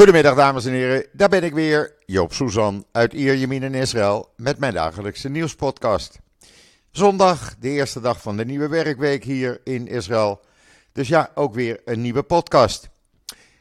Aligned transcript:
Goedemiddag 0.00 0.34
dames 0.34 0.64
en 0.64 0.72
heren, 0.72 1.06
daar 1.12 1.28
ben 1.28 1.44
ik 1.44 1.54
weer, 1.54 1.94
Joop 2.06 2.32
Suzan 2.32 2.84
uit 2.92 3.12
Ierjemien 3.12 3.62
in 3.62 3.74
Israël 3.74 4.32
met 4.36 4.58
mijn 4.58 4.74
dagelijkse 4.74 5.28
nieuwspodcast. 5.28 6.18
Zondag, 6.90 7.56
de 7.58 7.68
eerste 7.68 8.00
dag 8.00 8.20
van 8.20 8.36
de 8.36 8.44
nieuwe 8.44 8.68
werkweek 8.68 9.24
hier 9.24 9.60
in 9.64 9.88
Israël. 9.88 10.40
Dus 10.92 11.08
ja, 11.08 11.30
ook 11.34 11.54
weer 11.54 11.80
een 11.84 12.00
nieuwe 12.00 12.22
podcast. 12.22 12.88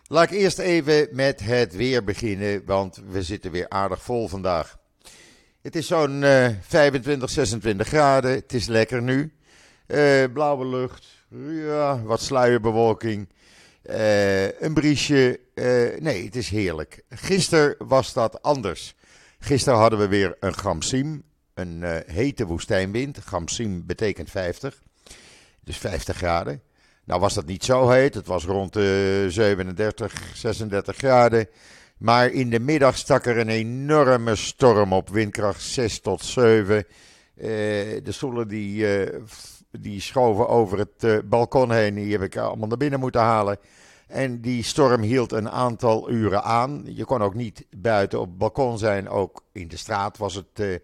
Laat 0.08 0.24
ik 0.24 0.38
eerst 0.38 0.60
even 0.60 1.08
met 1.12 1.40
het 1.40 1.76
weer 1.76 2.04
beginnen, 2.04 2.62
want 2.66 3.02
we 3.10 3.24
zitten 3.24 3.52
weer 3.52 3.70
aardig 3.70 4.02
vol 4.02 4.28
vandaag. 4.28 4.78
Het 5.62 5.76
is 5.76 5.88
zo'n 5.88 6.22
uh, 6.22 6.48
25, 6.62 7.30
26 7.30 7.88
graden, 7.88 8.32
het 8.32 8.54
is 8.54 8.68
lekker 8.68 9.02
nu. 9.02 9.34
Uh, 9.88 10.24
blauwe 10.34 10.66
lucht, 10.66 11.06
ja, 11.50 12.02
wat 12.04 12.22
sluierbewolking. 12.22 13.28
Uh, 13.90 14.62
een 14.62 14.74
briesje. 14.74 15.40
Uh, 15.56 16.00
nee, 16.00 16.26
het 16.26 16.36
is 16.36 16.50
heerlijk. 16.50 17.04
Gisteren 17.10 17.76
was 17.78 18.14
dat 18.14 18.42
anders. 18.42 18.96
Gisteren 19.40 19.80
hadden 19.80 20.00
we 20.00 20.08
weer 20.08 20.38
een 20.40 20.54
Gamsim, 20.54 21.24
een 21.54 21.82
uh, 21.82 21.96
hete 22.06 22.46
woestijnwind. 22.46 23.18
Gamsim 23.18 23.86
betekent 23.86 24.30
50, 24.30 24.82
dus 25.64 25.78
50 25.78 26.18
graden. 26.18 26.62
Nou 27.04 27.20
was 27.20 27.34
dat 27.34 27.46
niet 27.46 27.64
zo 27.64 27.90
heet, 27.90 28.14
het 28.14 28.28
was 28.28 28.46
rond 28.46 28.74
de 28.74 29.26
37, 29.30 30.14
36 30.34 30.98
graden. 30.98 31.48
Maar 31.98 32.30
in 32.30 32.50
de 32.50 32.60
middag 32.60 32.98
stak 32.98 33.26
er 33.26 33.38
een 33.38 33.50
enorme 33.50 34.36
storm 34.36 34.94
op, 34.94 35.10
windkracht 35.10 35.62
6 35.62 36.00
tot 36.00 36.24
7. 36.24 36.86
de 37.36 38.02
stoelen 38.04 38.48
die, 38.48 38.86
die 39.72 40.02
schoven 40.02 40.48
over 40.48 40.78
het 40.78 41.30
balkon 41.30 41.72
heen, 41.72 41.96
die 41.96 42.12
heb 42.12 42.22
ik 42.22 42.38
allemaal 42.38 42.68
naar 42.68 42.78
binnen 42.78 43.00
moeten 43.00 43.22
halen. 43.22 43.58
En 44.10 44.42
die 44.42 44.64
storm 44.64 45.02
hield 45.02 45.32
een 45.32 45.50
aantal 45.50 46.10
uren 46.12 46.44
aan. 46.44 46.82
Je 46.86 47.06
kon 47.06 47.22
ook 47.22 47.34
niet 47.34 47.66
buiten 47.78 48.20
op 48.20 48.28
het 48.28 48.38
balkon 48.38 48.78
zijn. 48.78 49.10
Ook 49.10 49.44
in 49.52 49.68
de 49.68 49.78
straat 49.78 50.18
was 50.18 50.36
het, 50.36 50.60
uh, 50.60 50.78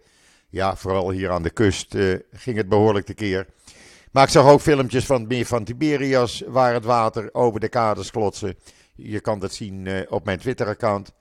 ja, 0.48 0.76
vooral 0.76 1.10
hier 1.10 1.30
aan 1.30 1.42
de 1.42 1.50
kust, 1.50 1.94
uh, 1.94 2.18
ging 2.32 2.56
het 2.56 2.68
behoorlijk 2.68 3.06
tekeer. 3.06 3.46
Maar 4.12 4.24
ik 4.24 4.30
zag 4.30 4.46
ook 4.46 4.60
filmpjes 4.60 5.06
van 5.06 5.20
het 5.20 5.28
meer 5.28 5.46
van 5.46 5.64
Tiberias, 5.64 6.42
waar 6.46 6.74
het 6.74 6.84
water 6.84 7.28
over 7.32 7.60
de 7.60 7.68
kades 7.68 8.10
klotsen. 8.10 8.54
Je 8.94 9.20
kan 9.20 9.38
dat 9.38 9.52
zien 9.54 10.06
op 10.08 10.24
mijn 10.24 10.38
Twitter-account. 10.38 11.12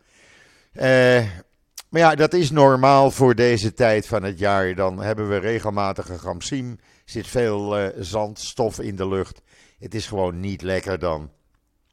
maar 1.89 2.01
ja, 2.01 2.15
dat 2.15 2.33
is 2.33 2.51
normaal 2.51 3.11
voor 3.11 3.35
deze 3.35 3.73
tijd 3.73 4.07
van 4.07 4.23
het 4.23 4.39
jaar. 4.39 4.75
Dan 4.75 5.01
hebben 5.01 5.29
we 5.29 5.37
regelmatige 5.37 6.17
gamsiem. 6.17 6.79
Zit 7.05 7.27
veel 7.27 7.91
zandstof 7.99 8.79
in 8.79 8.95
de 8.95 9.07
lucht. 9.07 9.41
Het 9.79 9.95
is 9.95 10.07
gewoon 10.07 10.39
niet 10.39 10.61
lekker 10.61 10.99
dan. 10.99 11.31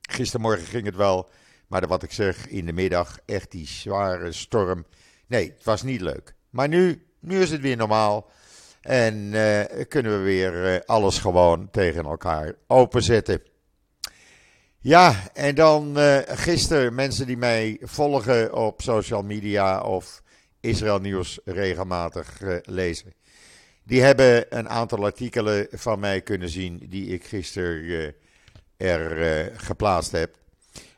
Gistermorgen 0.01 0.67
ging 0.67 0.85
het 0.85 0.97
wel, 0.97 1.31
maar 1.69 1.87
wat 1.87 2.03
ik 2.03 2.13
zeg, 2.13 2.49
in 2.49 2.67
de 2.67 2.73
middag 2.73 3.19
echt 3.27 3.51
die 3.51 3.67
zware 3.67 4.33
storm. 4.33 4.87
Nee, 5.27 5.53
het 5.57 5.65
was 5.65 5.83
niet 5.83 6.01
leuk. 6.01 6.35
Maar 6.51 6.69
nu, 6.69 7.07
nu 7.21 7.41
is 7.41 7.51
het 7.51 7.61
weer 7.61 7.77
normaal. 7.77 8.31
En 8.81 9.15
uh, 9.15 9.61
kunnen 9.89 10.19
we 10.19 10.25
weer 10.25 10.75
uh, 10.75 10.81
alles 10.87 11.19
gewoon 11.19 11.71
tegen 11.71 12.05
elkaar 12.05 12.55
openzetten. 12.67 13.43
Ja, 14.79 15.31
en 15.33 15.55
dan 15.55 15.97
gisteren 16.27 16.95
mensen 16.95 17.27
die 17.27 17.37
mij 17.37 17.81
volgen 17.81 18.55
op 18.55 18.83
social 18.83 19.23
media 19.23 19.81
of 19.81 20.23
Israël 20.61 20.99
Nieuws 20.99 21.41
regelmatig 21.45 22.41
lezen. 22.63 23.13
Die 23.93 24.03
hebben 24.03 24.59
een 24.59 24.69
aantal 24.69 25.05
artikelen 25.05 25.67
van 25.71 26.01
mij 26.01 26.21
kunnen 26.21 26.49
zien 26.49 26.87
die 26.89 27.07
ik 27.07 27.25
gisteren 27.25 28.15
er 28.77 29.19
uh, 29.19 29.59
geplaatst 29.59 30.13
heb 30.13 30.37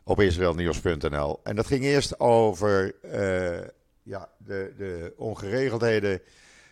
op 0.04 0.20
israelnieuws.nl. 0.20 1.40
En 1.42 1.56
dat 1.56 1.66
ging 1.66 1.84
eerst 1.84 2.20
over 2.20 2.94
uh, 3.04 3.66
ja, 4.02 4.28
de, 4.38 4.74
de 4.76 5.12
ongeregeldheden, 5.16 6.20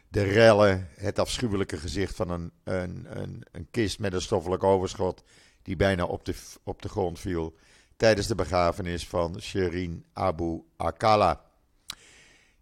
de 0.08 0.22
rellen, 0.22 0.88
het 0.94 1.18
afschuwelijke 1.18 1.76
gezicht 1.76 2.16
van 2.16 2.30
een, 2.30 2.52
een, 2.64 3.06
een, 3.08 3.42
een 3.52 3.66
kist 3.70 3.98
met 3.98 4.12
een 4.12 4.22
stoffelijk 4.22 4.64
overschot 4.64 5.22
die 5.62 5.76
bijna 5.76 6.04
op 6.04 6.24
de, 6.24 6.34
op 6.62 6.82
de 6.82 6.88
grond 6.88 7.20
viel 7.20 7.54
tijdens 7.96 8.26
de 8.26 8.34
begrafenis 8.34 9.08
van 9.08 9.40
Shirin 9.40 10.04
Abu 10.12 10.62
Akala. 10.76 11.44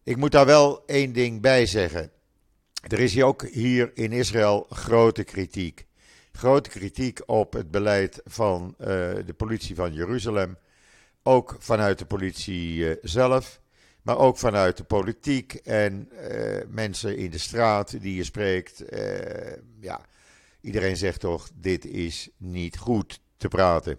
Ik 0.02 0.16
moet 0.16 0.32
daar 0.32 0.46
wel 0.46 0.82
één 0.86 1.12
ding 1.12 1.40
bij 1.40 1.66
zeggen. 1.66 2.10
Er 2.80 2.98
is 2.98 3.14
hier 3.14 3.24
ook 3.24 3.48
hier 3.48 3.90
in 3.94 4.12
Israël 4.12 4.66
grote 4.70 5.24
kritiek 5.24 5.88
grote 6.40 6.70
kritiek 6.70 7.20
op 7.26 7.52
het 7.52 7.70
beleid 7.70 8.20
van 8.24 8.74
uh, 8.80 8.86
de 9.26 9.34
politie 9.36 9.74
van 9.74 9.92
Jeruzalem. 9.92 10.58
Ook 11.22 11.56
vanuit 11.58 11.98
de 11.98 12.04
politie 12.04 12.76
uh, 12.76 12.96
zelf, 13.02 13.60
maar 14.02 14.18
ook 14.18 14.38
vanuit 14.38 14.76
de 14.76 14.84
politiek 14.84 15.54
en 15.54 16.08
uh, 16.12 16.62
mensen 16.68 17.16
in 17.16 17.30
de 17.30 17.38
straat 17.38 18.00
die 18.00 18.14
je 18.14 18.24
spreekt. 18.24 18.84
ja, 19.80 20.00
iedereen 20.60 20.96
zegt 20.96 21.20
toch: 21.20 21.48
dit 21.54 21.84
is 21.84 22.28
niet 22.36 22.78
goed 22.78 23.20
te 23.36 23.48
praten. 23.48 23.98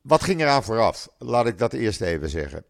wat 0.00 0.22
ging 0.22 0.40
eraan 0.40 0.64
vooraf? 0.64 1.08
Laat 1.18 1.46
ik 1.46 1.58
dat 1.58 1.72
eerst 1.72 2.00
even 2.00 2.28
zeggen. 2.28 2.64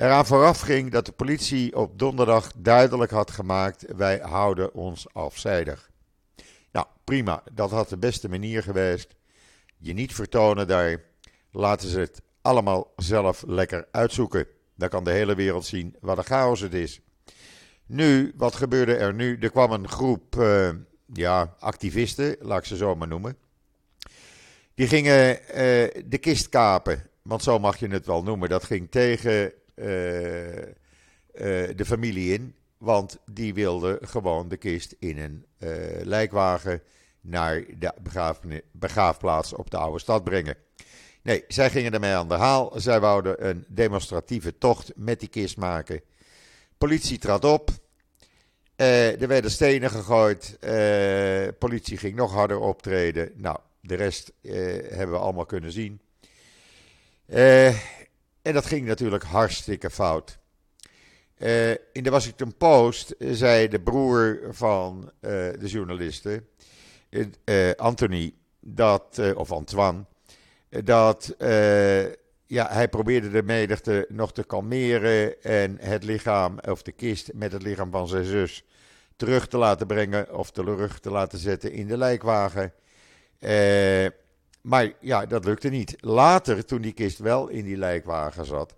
Eraan 0.00 0.26
vooraf 0.26 0.60
ging 0.60 0.90
dat 0.90 1.06
de 1.06 1.12
politie 1.12 1.76
op 1.76 1.98
donderdag 1.98 2.52
duidelijk 2.56 3.10
had 3.10 3.30
gemaakt: 3.30 3.84
wij 3.96 4.18
houden 4.18 4.74
ons 4.74 5.14
afzijdig. 5.14 5.90
Nou, 6.72 6.86
prima. 7.04 7.42
Dat 7.52 7.70
had 7.70 7.88
de 7.88 7.98
beste 7.98 8.28
manier 8.28 8.62
geweest. 8.62 9.14
Je 9.76 9.92
niet 9.92 10.14
vertonen 10.14 10.66
daar. 10.66 11.02
Laten 11.50 11.88
ze 11.88 12.00
het 12.00 12.22
allemaal 12.42 12.92
zelf 12.96 13.44
lekker 13.46 13.88
uitzoeken. 13.90 14.46
Dan 14.74 14.88
kan 14.88 15.04
de 15.04 15.10
hele 15.10 15.34
wereld 15.34 15.66
zien 15.66 15.96
wat 16.00 16.18
een 16.18 16.24
chaos 16.24 16.60
het 16.60 16.74
is. 16.74 17.00
Nu, 17.86 18.32
wat 18.36 18.54
gebeurde 18.54 18.94
er 18.96 19.14
nu? 19.14 19.38
Er 19.40 19.50
kwam 19.50 19.72
een 19.72 19.88
groep 19.88 20.36
uh, 20.36 20.70
ja, 21.12 21.54
activisten, 21.58 22.36
laat 22.40 22.58
ik 22.58 22.64
ze 22.64 22.76
zo 22.76 22.94
maar 22.94 23.08
noemen. 23.08 23.36
Die 24.74 24.86
gingen 24.86 25.38
uh, 25.40 25.46
de 26.06 26.18
kist 26.20 26.48
kapen. 26.48 27.08
Want 27.22 27.42
zo 27.42 27.58
mag 27.58 27.76
je 27.76 27.88
het 27.88 28.06
wel 28.06 28.22
noemen. 28.22 28.48
Dat 28.48 28.64
ging 28.64 28.90
tegen 28.90 29.52
de 31.76 31.84
familie 31.84 32.32
in. 32.32 32.54
Want 32.78 33.18
die 33.32 33.54
wilde 33.54 33.98
gewoon 34.02 34.48
de 34.48 34.56
kist 34.56 34.94
in 34.98 35.18
een 35.18 35.46
uh, 35.58 35.70
lijkwagen 36.02 36.82
naar 37.20 37.64
de 37.78 38.62
begraafplaats 38.72 39.52
op 39.52 39.70
de 39.70 39.76
oude 39.76 39.98
stad 39.98 40.24
brengen. 40.24 40.56
Nee, 41.22 41.44
zij 41.48 41.70
gingen 41.70 41.92
ermee 41.92 42.14
aan 42.14 42.28
de 42.28 42.34
haal. 42.34 42.72
Zij 42.76 43.00
wouden 43.00 43.48
een 43.48 43.64
demonstratieve 43.68 44.58
tocht 44.58 44.92
met 44.96 45.20
die 45.20 45.28
kist 45.28 45.56
maken. 45.56 46.02
Politie 46.78 47.18
trad 47.18 47.44
op. 47.44 47.70
Er 48.76 49.28
werden 49.28 49.50
stenen 49.50 49.90
gegooid. 49.90 50.58
Politie 51.58 51.96
ging 51.96 52.14
nog 52.14 52.32
harder 52.32 52.58
optreden. 52.58 53.32
Nou, 53.34 53.58
de 53.80 53.94
rest 53.94 54.32
hebben 54.88 55.10
we 55.10 55.18
allemaal 55.18 55.46
kunnen 55.46 55.72
zien. 55.72 56.00
En 58.42 58.52
dat 58.52 58.66
ging 58.66 58.86
natuurlijk 58.86 59.24
hartstikke 59.24 59.90
fout. 59.90 60.38
Uh, 61.38 61.70
in 61.70 62.02
de 62.02 62.10
Washington 62.10 62.56
Post 62.56 63.14
zei 63.18 63.68
de 63.68 63.80
broer 63.80 64.40
van 64.50 65.02
uh, 65.04 65.30
de 65.30 65.66
journalisten, 65.66 66.46
uh, 67.44 67.70
Anthony, 67.76 68.34
dat, 68.60 69.20
of 69.34 69.52
Antoine, 69.52 70.04
dat 70.68 71.34
ja, 72.46 72.66
hij 72.70 72.88
probeerde 72.88 73.30
de 73.30 73.42
menigte 73.42 74.06
nog 74.08 74.32
te 74.32 74.44
kalmeren 74.44 75.42
en 75.42 75.76
het 75.80 76.04
lichaam, 76.04 76.58
of 76.58 76.82
de 76.82 76.92
kist 76.92 77.32
met 77.34 77.52
het 77.52 77.62
lichaam 77.62 77.90
van 77.90 78.08
zijn 78.08 78.24
zus, 78.24 78.64
terug 79.16 79.48
te 79.48 79.58
laten 79.58 79.86
brengen 79.86 80.34
of 80.34 80.50
terug 80.50 81.00
te 81.00 81.10
laten 81.10 81.38
zetten 81.38 81.72
in 81.72 81.86
de 81.86 81.96
lijkwagen. 81.96 82.72
Maar 84.60 84.92
ja, 85.00 85.26
dat 85.26 85.44
lukte 85.44 85.68
niet. 85.68 85.96
Later, 86.00 86.64
toen 86.64 86.80
die 86.80 86.92
kist 86.92 87.18
wel 87.18 87.48
in 87.48 87.64
die 87.64 87.76
lijkwagen 87.76 88.44
zat, 88.44 88.74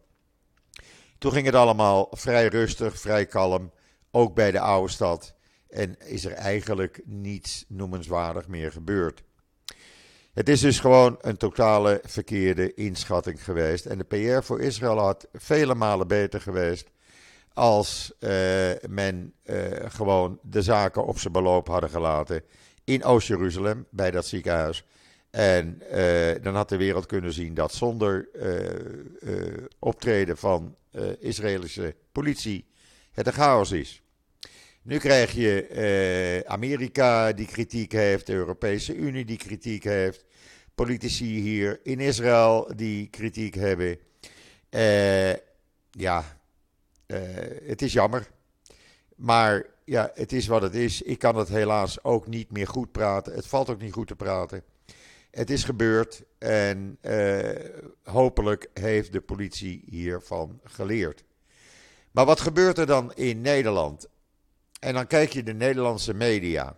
toen 1.18 1.32
ging 1.32 1.46
het 1.46 1.54
allemaal 1.54 2.08
vrij 2.10 2.46
rustig, 2.46 3.00
vrij 3.00 3.26
kalm, 3.26 3.70
ook 4.10 4.34
bij 4.34 4.50
de 4.50 4.60
oude 4.60 4.92
stad. 4.92 5.34
En 5.68 5.96
is 6.06 6.24
er 6.24 6.32
eigenlijk 6.32 7.00
niets 7.04 7.64
noemenswaardig 7.68 8.48
meer 8.48 8.72
gebeurd. 8.72 9.22
Het 10.32 10.48
is 10.48 10.60
dus 10.60 10.80
gewoon 10.80 11.18
een 11.20 11.36
totale 11.36 12.00
verkeerde 12.04 12.74
inschatting 12.74 13.44
geweest. 13.44 13.86
En 13.86 13.98
de 13.98 14.04
PR 14.04 14.44
voor 14.44 14.60
Israël 14.60 14.98
had 14.98 15.28
vele 15.32 15.74
malen 15.74 16.08
beter 16.08 16.40
geweest 16.40 16.90
als 17.54 18.12
uh, 18.20 18.30
men 18.88 19.34
uh, 19.44 19.56
gewoon 19.88 20.38
de 20.42 20.62
zaken 20.62 21.06
op 21.06 21.18
zijn 21.18 21.32
beloop 21.32 21.68
hadden 21.68 21.90
gelaten 21.90 22.42
in 22.84 23.04
Oost-Jeruzalem, 23.04 23.86
bij 23.90 24.10
dat 24.10 24.26
ziekenhuis. 24.26 24.84
En 25.32 25.82
uh, 25.92 26.30
dan 26.42 26.54
had 26.54 26.68
de 26.68 26.76
wereld 26.76 27.06
kunnen 27.06 27.32
zien 27.32 27.54
dat 27.54 27.74
zonder 27.74 28.28
optreden 29.78 30.36
van 30.36 30.76
Israëlische 31.18 31.94
politie 32.12 32.64
het 33.12 33.26
een 33.26 33.32
chaos 33.32 33.70
is. 33.70 34.02
Nu 34.82 34.98
krijg 34.98 35.32
je 35.32 36.44
Amerika 36.46 37.32
die 37.32 37.46
kritiek 37.46 37.92
heeft, 37.92 38.26
de 38.26 38.32
Europese 38.32 38.94
Unie 38.94 39.24
die 39.24 39.36
kritiek 39.36 39.84
heeft, 39.84 40.24
politici 40.74 41.40
hier 41.40 41.80
in 41.82 42.00
Israël 42.00 42.72
die 42.76 43.08
kritiek 43.08 43.54
hebben. 43.54 43.98
Ja, 45.90 46.40
het 47.64 47.82
is 47.82 47.92
jammer. 47.92 48.30
Maar 49.16 49.66
ja, 49.84 50.10
het 50.14 50.32
is 50.32 50.46
wat 50.46 50.62
het 50.62 50.74
is. 50.74 51.02
Ik 51.02 51.18
kan 51.18 51.36
het 51.36 51.48
helaas 51.48 52.04
ook 52.04 52.26
niet 52.26 52.50
meer 52.50 52.66
goed 52.68 52.92
praten. 52.92 53.34
Het 53.34 53.46
valt 53.46 53.70
ook 53.70 53.80
niet 53.80 53.92
goed 53.92 54.06
te 54.06 54.16
praten. 54.16 54.62
Het 55.32 55.50
is 55.50 55.64
gebeurd 55.64 56.22
en 56.38 56.98
uh, 57.02 57.48
hopelijk 58.04 58.70
heeft 58.74 59.12
de 59.12 59.20
politie 59.20 59.82
hiervan 59.86 60.60
geleerd. 60.64 61.24
Maar 62.10 62.24
wat 62.24 62.40
gebeurt 62.40 62.78
er 62.78 62.86
dan 62.86 63.14
in 63.14 63.40
Nederland? 63.40 64.08
En 64.80 64.94
dan 64.94 65.06
kijk 65.06 65.32
je 65.32 65.42
de 65.42 65.54
Nederlandse 65.54 66.14
media. 66.14 66.76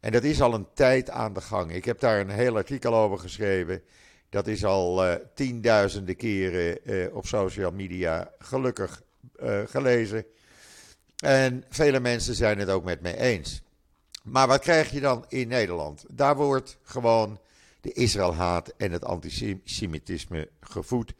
En 0.00 0.12
dat 0.12 0.22
is 0.22 0.40
al 0.40 0.54
een 0.54 0.66
tijd 0.74 1.10
aan 1.10 1.32
de 1.32 1.40
gang. 1.40 1.72
Ik 1.72 1.84
heb 1.84 2.00
daar 2.00 2.20
een 2.20 2.30
heel 2.30 2.56
artikel 2.56 2.94
over 2.94 3.18
geschreven. 3.18 3.82
Dat 4.28 4.46
is 4.46 4.64
al 4.64 5.06
uh, 5.06 5.14
tienduizenden 5.34 6.16
keren 6.16 6.78
uh, 6.84 7.14
op 7.16 7.26
social 7.26 7.70
media 7.70 8.30
gelukkig 8.38 9.02
gelezen. 9.66 10.24
En 11.16 11.64
vele 11.68 12.00
mensen 12.00 12.34
zijn 12.34 12.58
het 12.58 12.68
ook 12.68 12.84
met 12.84 13.00
mij 13.00 13.16
eens. 13.16 13.62
Maar 14.22 14.46
wat 14.46 14.60
krijg 14.60 14.90
je 14.90 15.00
dan 15.00 15.24
in 15.28 15.48
Nederland? 15.48 16.04
Daar 16.08 16.36
wordt 16.36 16.78
gewoon 16.82 17.40
de 17.82 17.92
Israëlhaat 17.92 18.72
en 18.76 18.92
het 18.92 19.04
antisemitisme 19.04 20.48
gevoed. 20.60 21.14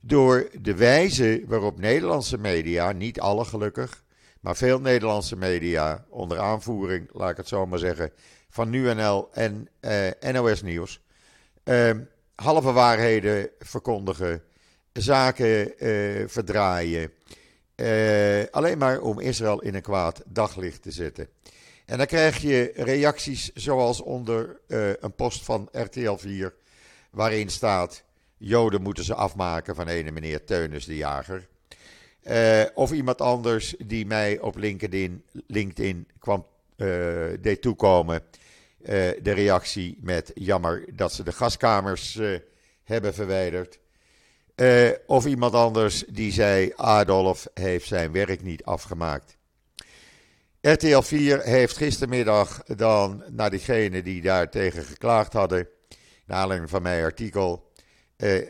Door 0.00 0.48
de 0.60 0.74
wijze 0.74 1.42
waarop 1.46 1.78
Nederlandse 1.78 2.38
media, 2.38 2.92
niet 2.92 3.20
alle 3.20 3.44
gelukkig, 3.44 4.04
maar 4.40 4.56
veel 4.56 4.80
Nederlandse 4.80 5.36
media, 5.36 6.04
onder 6.08 6.38
aanvoering, 6.38 7.08
laat 7.12 7.30
ik 7.30 7.36
het 7.36 7.48
zo 7.48 7.66
maar 7.66 7.78
zeggen, 7.78 8.12
van 8.48 8.70
NuNL 8.70 9.28
en 9.32 9.68
eh, 9.80 10.32
NOS 10.32 10.62
Nieuws, 10.62 11.00
eh, 11.62 11.90
halve 12.34 12.72
waarheden 12.72 13.50
verkondigen, 13.58 14.42
zaken 14.92 15.78
eh, 15.78 16.24
verdraaien. 16.26 17.12
Uh, 17.76 18.44
alleen 18.50 18.78
maar 18.78 19.00
om 19.00 19.20
Israël 19.20 19.60
in 19.60 19.74
een 19.74 19.82
kwaad 19.82 20.22
daglicht 20.26 20.82
te 20.82 20.90
zetten. 20.90 21.28
En 21.90 21.98
dan 21.98 22.06
krijg 22.06 22.38
je 22.38 22.72
reacties 22.74 23.52
zoals 23.54 24.00
onder 24.00 24.60
uh, 24.66 24.90
een 25.00 25.14
post 25.14 25.44
van 25.44 25.68
RTL 25.72 26.14
4, 26.14 26.54
waarin 27.10 27.48
staat: 27.48 28.04
Joden 28.36 28.82
moeten 28.82 29.04
ze 29.04 29.14
afmaken 29.14 29.74
van 29.74 29.88
ene 29.88 30.10
meneer 30.10 30.44
Teunis 30.44 30.84
de 30.84 30.96
Jager. 30.96 31.48
Uh, 32.22 32.62
of 32.74 32.92
iemand 32.92 33.20
anders 33.20 33.74
die 33.78 34.06
mij 34.06 34.38
op 34.40 34.56
LinkedIn, 34.56 35.24
LinkedIn 35.46 36.08
kwam, 36.18 36.46
deed 37.40 37.62
toekomen. 37.62 38.22
de 39.22 39.32
reactie 39.32 39.98
met 40.00 40.30
jammer 40.34 40.84
dat 40.92 41.12
ze 41.12 41.22
de 41.22 41.32
gaskamers 41.32 42.20
hebben 42.84 43.14
verwijderd. 43.14 43.78
Uh, 44.56 44.90
of 45.06 45.26
iemand 45.26 45.54
anders 45.54 46.04
die 46.08 46.32
zei: 46.32 46.72
Adolf 46.76 47.46
heeft 47.54 47.86
zijn 47.86 48.12
werk 48.12 48.42
niet 48.42 48.64
afgemaakt. 48.64 49.38
RTL 50.60 51.00
4 51.00 51.42
heeft 51.42 51.76
gistermiddag 51.76 52.62
dan 52.62 53.24
naar 53.30 53.50
diegenen 53.50 54.04
die 54.04 54.22
daartegen 54.22 54.82
geklaagd 54.82 55.32
hadden, 55.32 55.68
naar 56.26 56.38
aanleiding 56.38 56.70
van 56.70 56.82
mijn 56.82 57.04
artikel, 57.04 57.70
uh, 58.16 58.36
uh, 58.36 58.46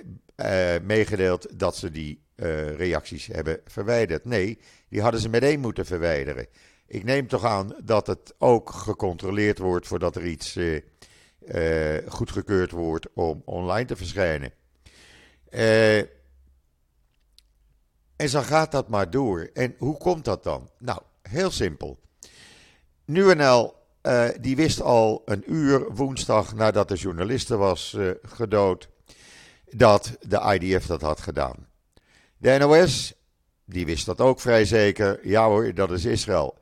meegedeeld 0.82 1.58
dat 1.58 1.76
ze 1.76 1.90
die 1.90 2.28
reacties 2.76 3.26
hebben 3.26 3.60
verwijderd. 3.64 4.24
Nee, 4.24 4.58
die 4.88 5.02
hadden 5.02 5.20
ze 5.20 5.28
meteen 5.28 5.60
moeten 5.60 5.86
verwijderen. 5.86 6.46
Ik 6.86 7.04
neem 7.04 7.26
toch 7.26 7.44
aan 7.44 7.76
dat 7.84 8.06
het 8.06 8.34
ook 8.38 8.70
gecontroleerd 8.70 9.58
wordt 9.58 9.86
voordat 9.86 10.16
er 10.16 10.26
iets 10.26 10.58
goedgekeurd 12.06 12.70
wordt 12.70 13.06
om 13.14 13.42
online 13.44 13.84
te 13.84 13.96
verschijnen. 13.96 14.52
En 18.16 18.28
zo 18.28 18.40
gaat 18.40 18.72
dat 18.72 18.88
maar 18.88 19.10
door. 19.10 19.50
En 19.54 19.74
hoe 19.78 19.96
komt 19.96 20.24
dat 20.24 20.42
dan? 20.42 20.70
Nou, 20.78 21.00
heel 21.30 21.50
simpel. 21.50 21.98
NuNL 23.04 23.74
uh, 24.02 24.28
die 24.40 24.56
wist 24.56 24.82
al 24.82 25.22
een 25.24 25.42
uur 25.46 25.94
woensdag 25.94 26.54
nadat 26.54 26.88
de 26.88 26.96
journaliste 26.96 27.56
was 27.56 27.94
uh, 27.98 28.10
gedood 28.22 28.88
dat 29.70 30.16
de 30.20 30.58
IDF 30.58 30.86
dat 30.86 31.00
had 31.00 31.20
gedaan. 31.20 31.66
De 32.36 32.56
NOS 32.58 33.14
die 33.64 33.86
wist 33.86 34.06
dat 34.06 34.20
ook 34.20 34.40
vrij 34.40 34.64
zeker. 34.64 35.28
Ja 35.28 35.46
hoor, 35.46 35.74
dat 35.74 35.90
is 35.90 36.04
Israël. 36.04 36.58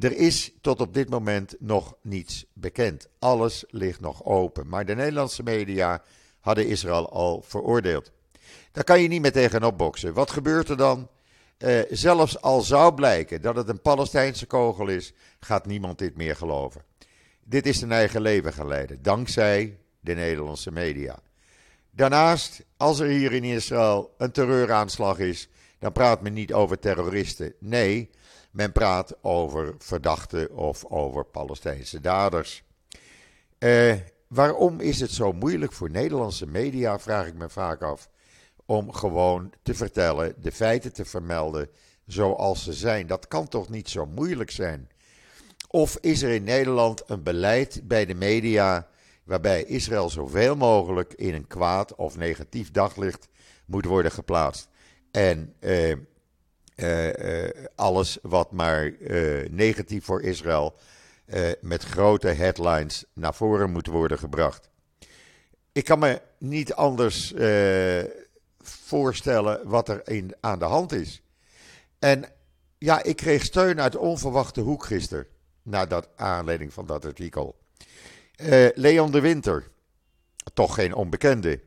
Er 0.00 0.16
is 0.16 0.52
tot 0.60 0.80
op 0.80 0.94
dit 0.94 1.08
moment 1.08 1.54
nog 1.58 1.94
niets 2.02 2.44
bekend. 2.52 3.08
Alles 3.18 3.64
ligt 3.68 4.00
nog 4.00 4.24
open. 4.24 4.68
Maar 4.68 4.86
de 4.86 4.94
Nederlandse 4.94 5.42
media 5.42 6.02
hadden 6.40 6.66
Israël 6.66 7.10
al 7.10 7.42
veroordeeld. 7.46 8.10
Daar 8.72 8.84
kan 8.84 9.02
je 9.02 9.08
niet 9.08 9.20
meer 9.20 9.32
tegenop 9.32 9.78
boksen. 9.78 10.12
Wat 10.12 10.30
gebeurt 10.30 10.68
er 10.68 10.76
dan? 10.76 11.08
Uh, 11.64 11.80
zelfs 11.90 12.40
al 12.40 12.60
zou 12.60 12.94
blijken 12.94 13.42
dat 13.42 13.56
het 13.56 13.68
een 13.68 13.80
Palestijnse 13.80 14.46
kogel 14.46 14.88
is, 14.88 15.12
gaat 15.40 15.66
niemand 15.66 15.98
dit 15.98 16.16
meer 16.16 16.36
geloven. 16.36 16.82
Dit 17.44 17.66
is 17.66 17.78
zijn 17.78 17.92
eigen 17.92 18.20
leven 18.20 18.52
geleiden, 18.52 19.02
dankzij 19.02 19.78
de 20.00 20.14
Nederlandse 20.14 20.72
media. 20.72 21.18
Daarnaast, 21.90 22.64
als 22.76 22.98
er 22.98 23.06
hier 23.06 23.32
in 23.32 23.44
Israël 23.44 24.14
een 24.18 24.30
terreuraanslag 24.30 25.18
is, 25.18 25.48
dan 25.78 25.92
praat 25.92 26.22
men 26.22 26.32
niet 26.32 26.52
over 26.52 26.78
terroristen. 26.78 27.54
Nee, 27.58 28.10
men 28.50 28.72
praat 28.72 29.14
over 29.22 29.74
verdachten 29.78 30.56
of 30.56 30.84
over 30.84 31.24
Palestijnse 31.24 32.00
daders. 32.00 32.62
Uh, 33.58 33.94
waarom 34.28 34.80
is 34.80 35.00
het 35.00 35.10
zo 35.10 35.32
moeilijk 35.32 35.72
voor 35.72 35.90
Nederlandse 35.90 36.46
media, 36.46 36.98
vraag 36.98 37.26
ik 37.26 37.34
me 37.34 37.48
vaak 37.48 37.82
af 37.82 38.08
om 38.66 38.92
gewoon 38.92 39.52
te 39.62 39.74
vertellen, 39.74 40.34
de 40.40 40.52
feiten 40.52 40.92
te 40.92 41.04
vermelden 41.04 41.68
zoals 42.06 42.64
ze 42.64 42.72
zijn. 42.72 43.06
Dat 43.06 43.28
kan 43.28 43.48
toch 43.48 43.68
niet 43.68 43.88
zo 43.88 44.06
moeilijk 44.06 44.50
zijn? 44.50 44.88
Of 45.68 45.98
is 46.00 46.22
er 46.22 46.30
in 46.30 46.44
Nederland 46.44 47.02
een 47.06 47.22
beleid 47.22 47.80
bij 47.84 48.06
de 48.06 48.14
media 48.14 48.88
waarbij 49.24 49.64
Israël 49.64 50.10
zoveel 50.10 50.56
mogelijk 50.56 51.12
in 51.12 51.34
een 51.34 51.46
kwaad 51.46 51.94
of 51.94 52.16
negatief 52.16 52.70
daglicht 52.70 53.28
moet 53.66 53.84
worden 53.84 54.12
geplaatst? 54.12 54.68
En 55.10 55.54
uh, 55.60 55.94
uh, 56.76 57.48
alles 57.74 58.18
wat 58.22 58.52
maar 58.52 58.92
negatief 59.50 60.04
voor 60.04 60.22
Israël 60.22 60.74
met 61.60 61.84
grote 61.84 62.28
headlines 62.28 63.04
naar 63.14 63.34
voren 63.34 63.70
moet 63.70 63.86
worden 63.86 64.18
gebracht. 64.18 64.68
Ik 65.72 65.84
kan 65.84 65.98
me 65.98 66.20
niet 66.38 66.74
anders 66.74 67.32
voorstellen 68.68 69.68
wat 69.68 69.88
er 69.88 70.08
in, 70.08 70.34
aan 70.40 70.58
de 70.58 70.64
hand 70.64 70.92
is. 70.92 71.22
En 71.98 72.24
ja, 72.78 73.02
ik 73.02 73.16
kreeg 73.16 73.44
steun 73.44 73.80
uit 73.80 73.96
onverwachte 73.96 74.60
hoek 74.60 74.84
gisteren, 74.84 75.26
na 75.62 75.86
dat 75.86 76.08
aanleiding 76.16 76.72
van 76.72 76.86
dat 76.86 77.04
artikel. 77.04 77.58
Uh, 78.36 78.68
Leon 78.74 79.10
de 79.10 79.20
Winter, 79.20 79.70
toch 80.54 80.74
geen 80.74 80.94
onbekende, 80.94 81.60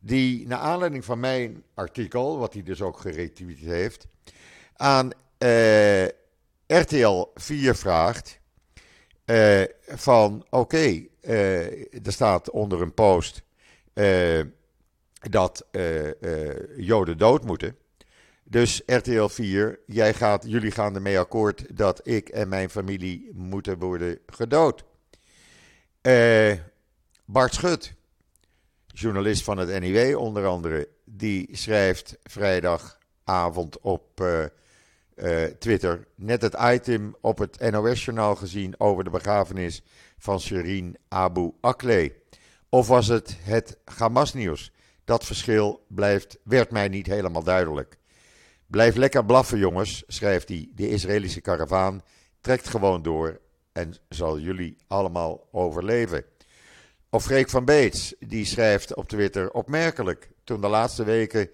die 0.00 0.46
naar 0.46 0.58
aanleiding 0.58 1.04
van 1.04 1.20
mijn 1.20 1.62
artikel, 1.74 2.38
wat 2.38 2.52
hij 2.52 2.62
dus 2.62 2.82
ook 2.82 2.98
geretweet 2.98 3.58
heeft, 3.58 4.06
aan 4.76 5.10
uh, 5.38 6.04
RTL 6.66 7.26
4 7.34 7.74
vraagt 7.74 8.40
uh, 9.26 9.62
van 9.86 10.46
oké, 10.50 11.02
er 11.20 12.12
staat 12.12 12.50
onder 12.50 12.82
een 12.82 12.94
post 12.94 13.42
dat 15.30 15.66
uh, 15.72 16.06
uh, 16.06 16.12
Joden 16.76 17.18
dood 17.18 17.44
moeten. 17.44 17.76
Dus 18.44 18.82
RTL 18.86 19.26
4, 19.26 19.80
jij 19.86 20.14
gaat, 20.14 20.44
jullie 20.46 20.70
gaan 20.70 20.94
ermee 20.94 21.18
akkoord 21.18 21.76
dat 21.76 22.00
ik 22.06 22.28
en 22.28 22.48
mijn 22.48 22.70
familie 22.70 23.30
moeten 23.34 23.78
worden 23.78 24.18
gedood. 24.26 24.84
Uh, 26.02 26.52
Bart 27.24 27.54
Schut, 27.54 27.94
journalist 28.86 29.42
van 29.42 29.58
het 29.58 29.80
NIW 29.80 30.18
onder 30.18 30.46
andere, 30.46 30.88
die 31.04 31.48
schrijft 31.52 32.16
vrijdagavond 32.22 33.80
op 33.80 34.22
Twitter 35.58 36.06
net 36.14 36.42
het 36.42 36.56
item 36.60 37.16
op 37.20 37.38
het 37.38 37.70
NOS-journaal 37.70 38.34
gezien 38.34 38.74
over 38.78 39.04
de 39.04 39.10
begrafenis 39.10 39.82
van 40.18 40.40
Shirin 40.40 40.96
Abu 41.08 41.52
Akleh. 41.60 42.10
Of 42.68 42.88
was 42.88 43.06
het 43.06 43.36
het 43.40 43.78
Hamas-nieuws? 43.84 44.72
Dat 45.04 45.24
verschil 45.24 45.84
blijft, 45.88 46.38
werd 46.42 46.70
mij 46.70 46.88
niet 46.88 47.06
helemaal 47.06 47.42
duidelijk. 47.42 47.98
Blijf 48.66 48.94
lekker 48.94 49.24
blaffen, 49.24 49.58
jongens, 49.58 50.04
schrijft 50.06 50.48
hij. 50.48 50.68
De 50.74 50.88
Israëlische 50.88 51.40
karavaan 51.40 52.02
trekt 52.40 52.68
gewoon 52.68 53.02
door 53.02 53.40
en 53.72 53.94
zal 54.08 54.38
jullie 54.38 54.76
allemaal 54.86 55.48
overleven. 55.52 56.24
Of 57.10 57.24
Freek 57.24 57.50
van 57.50 57.64
Beets, 57.64 58.14
die 58.18 58.44
schrijft 58.44 58.94
op 58.94 59.08
Twitter 59.08 59.50
opmerkelijk. 59.50 60.30
Toen 60.44 60.60
de 60.60 60.68
laatste 60.68 61.04
weken 61.04 61.50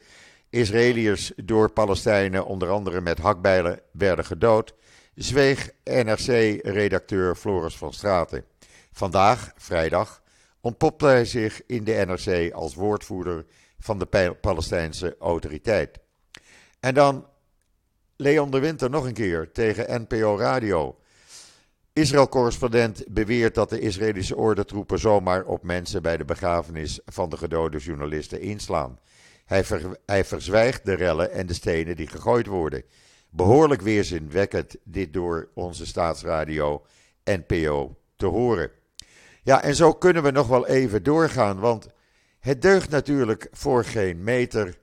Israëliërs 0.51 1.33
door 1.37 1.71
Palestijnen, 1.73 2.47
onder 2.47 2.71
andere 2.71 3.01
met 3.01 3.19
hakbijlen, 3.19 3.81
werden 3.93 4.25
gedood, 4.25 4.75
zweeg 5.15 5.71
NRC-redacteur 5.85 7.35
Floris 7.35 7.77
van 7.77 7.93
Straten. 7.93 8.45
Vandaag, 8.93 9.53
vrijdag, 9.57 10.20
ontpopte 10.61 11.07
hij 11.07 11.25
zich 11.25 11.67
in 11.67 11.85
de 11.85 11.93
NRC 12.07 12.53
als 12.53 12.75
woordvoerder 12.75 13.47
van 13.79 13.99
de 13.99 14.37
Palestijnse 14.41 15.17
autoriteit. 15.19 15.99
En 16.81 16.95
dan 16.95 17.27
Leon 18.17 18.51
de 18.51 18.59
Winter 18.59 18.91
nog 18.91 19.05
een 19.05 19.13
keer 19.13 19.53
tegen 19.53 20.07
NPO 20.09 20.37
Radio. 20.37 20.99
Israël-correspondent 21.93 23.05
beweert 23.09 23.55
dat 23.55 23.71
de 23.71 23.81
Israëlische 23.81 24.37
ordentroepen 24.37 24.99
zomaar 24.99 25.45
op 25.45 25.63
mensen 25.63 26.03
bij 26.03 26.17
de 26.17 26.25
begrafenis 26.25 27.01
van 27.05 27.31
de 27.31 27.37
gedode 27.37 27.79
journalisten 27.79 28.41
inslaan. 28.41 28.99
Hij, 29.45 29.65
hij 30.07 30.25
verzwijgt 30.25 30.85
de 30.85 30.95
rellen 30.95 31.33
en 31.33 31.47
de 31.47 31.55
stenen 31.55 31.97
die 31.97 32.07
gegooid 32.07 32.47
worden. 32.47 32.85
Behoorlijk 33.31 33.83
weerzinwekkend 33.83 34.77
dit 34.85 35.13
door 35.13 35.51
onze 35.55 35.87
staatsradio 35.87 36.87
NPO 37.25 37.97
te 38.17 38.27
horen. 38.27 38.71
Ja, 39.43 39.63
en 39.63 39.75
zo 39.75 39.93
kunnen 39.93 40.23
we 40.23 40.31
nog 40.31 40.47
wel 40.47 40.67
even 40.67 41.03
doorgaan, 41.03 41.59
want 41.59 41.89
het 42.41 42.63
deugt 42.63 42.91
natuurlijk 42.91 43.49
voor 43.53 43.85
geen 43.85 44.25
meter 44.25 44.79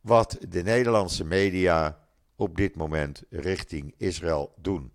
wat 0.00 0.38
de 0.48 0.62
Nederlandse 0.62 1.24
media 1.24 1.98
op 2.36 2.56
dit 2.56 2.76
moment 2.76 3.22
richting 3.30 3.94
Israël 3.96 4.54
doen. 4.56 4.92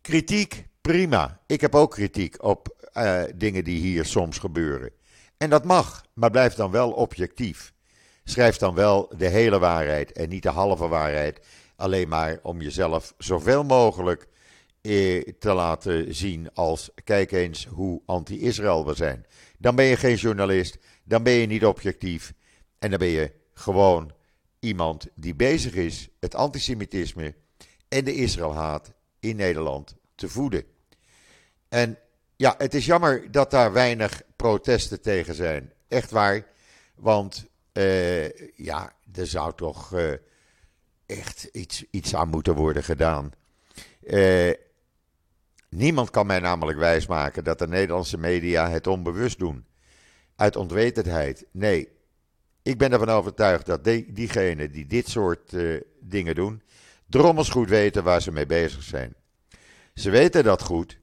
Kritiek, 0.00 0.66
prima. 0.80 1.40
Ik 1.46 1.60
heb 1.60 1.74
ook 1.74 1.90
kritiek 1.90 2.42
op 2.42 2.88
uh, 2.94 3.22
dingen 3.34 3.64
die 3.64 3.80
hier 3.80 4.04
soms 4.04 4.38
gebeuren. 4.38 4.90
En 5.36 5.50
dat 5.50 5.64
mag, 5.64 6.04
maar 6.12 6.30
blijf 6.30 6.54
dan 6.54 6.70
wel 6.70 6.92
objectief. 6.92 7.72
Schrijf 8.24 8.56
dan 8.56 8.74
wel 8.74 9.12
de 9.16 9.28
hele 9.28 9.58
waarheid 9.58 10.12
en 10.12 10.28
niet 10.28 10.42
de 10.42 10.50
halve 10.50 10.88
waarheid. 10.88 11.46
Alleen 11.76 12.08
maar 12.08 12.38
om 12.42 12.60
jezelf 12.60 13.14
zoveel 13.18 13.64
mogelijk 13.64 14.22
eh, 14.22 14.33
te 15.38 15.52
laten 15.52 16.14
zien 16.14 16.54
als 16.54 16.90
kijk 17.04 17.32
eens 17.32 17.66
hoe 17.66 18.02
anti-Israël 18.06 18.86
we 18.86 18.94
zijn. 18.94 19.26
Dan 19.58 19.74
ben 19.74 19.84
je 19.84 19.96
geen 19.96 20.16
journalist, 20.16 20.78
dan 21.04 21.22
ben 21.22 21.32
je 21.32 21.46
niet 21.46 21.64
objectief 21.64 22.32
en 22.78 22.90
dan 22.90 22.98
ben 22.98 23.08
je 23.08 23.32
gewoon 23.54 24.12
iemand 24.60 25.06
die 25.14 25.34
bezig 25.34 25.74
is 25.74 26.08
het 26.20 26.34
antisemitisme 26.34 27.34
en 27.88 28.04
de 28.04 28.14
Israëlhaat 28.14 28.92
in 29.20 29.36
Nederland 29.36 29.96
te 30.14 30.28
voeden. 30.28 30.64
En 31.68 31.98
ja, 32.36 32.54
het 32.58 32.74
is 32.74 32.86
jammer 32.86 33.30
dat 33.30 33.50
daar 33.50 33.72
weinig 33.72 34.22
protesten 34.36 35.00
tegen 35.00 35.34
zijn. 35.34 35.72
Echt 35.88 36.10
waar. 36.10 36.46
Want 36.94 37.46
uh, 37.72 38.28
ja, 38.56 38.92
er 39.14 39.26
zou 39.26 39.52
toch 39.56 39.92
uh, 39.92 40.12
echt 41.06 41.48
iets, 41.52 41.84
iets 41.90 42.14
aan 42.14 42.28
moeten 42.28 42.54
worden 42.54 42.84
gedaan. 42.84 43.32
Uh, 44.00 44.52
niemand 45.74 46.10
kan 46.10 46.26
mij 46.26 46.40
namelijk 46.40 46.78
wijsmaken 46.78 47.44
dat 47.44 47.58
de 47.58 47.68
Nederlandse 47.68 48.18
media 48.18 48.70
het 48.70 48.86
onbewust 48.86 49.38
doen. 49.38 49.66
Uit 50.36 50.56
onwetendheid. 50.56 51.46
Nee, 51.50 51.88
ik 52.62 52.78
ben 52.78 52.92
ervan 52.92 53.08
overtuigd 53.08 53.66
dat 53.66 53.84
die, 53.84 54.12
diegenen 54.12 54.72
die 54.72 54.86
dit 54.86 55.08
soort 55.08 55.56
dingen 56.00 56.34
doen, 56.34 56.62
drommels 57.06 57.48
goed 57.48 57.68
weten 57.68 58.04
waar 58.04 58.22
ze 58.22 58.32
mee 58.32 58.46
bezig 58.46 58.82
zijn. 58.82 59.14
Ze 59.94 60.10
weten 60.10 60.44
dat 60.44 60.62
goed. 60.62 60.98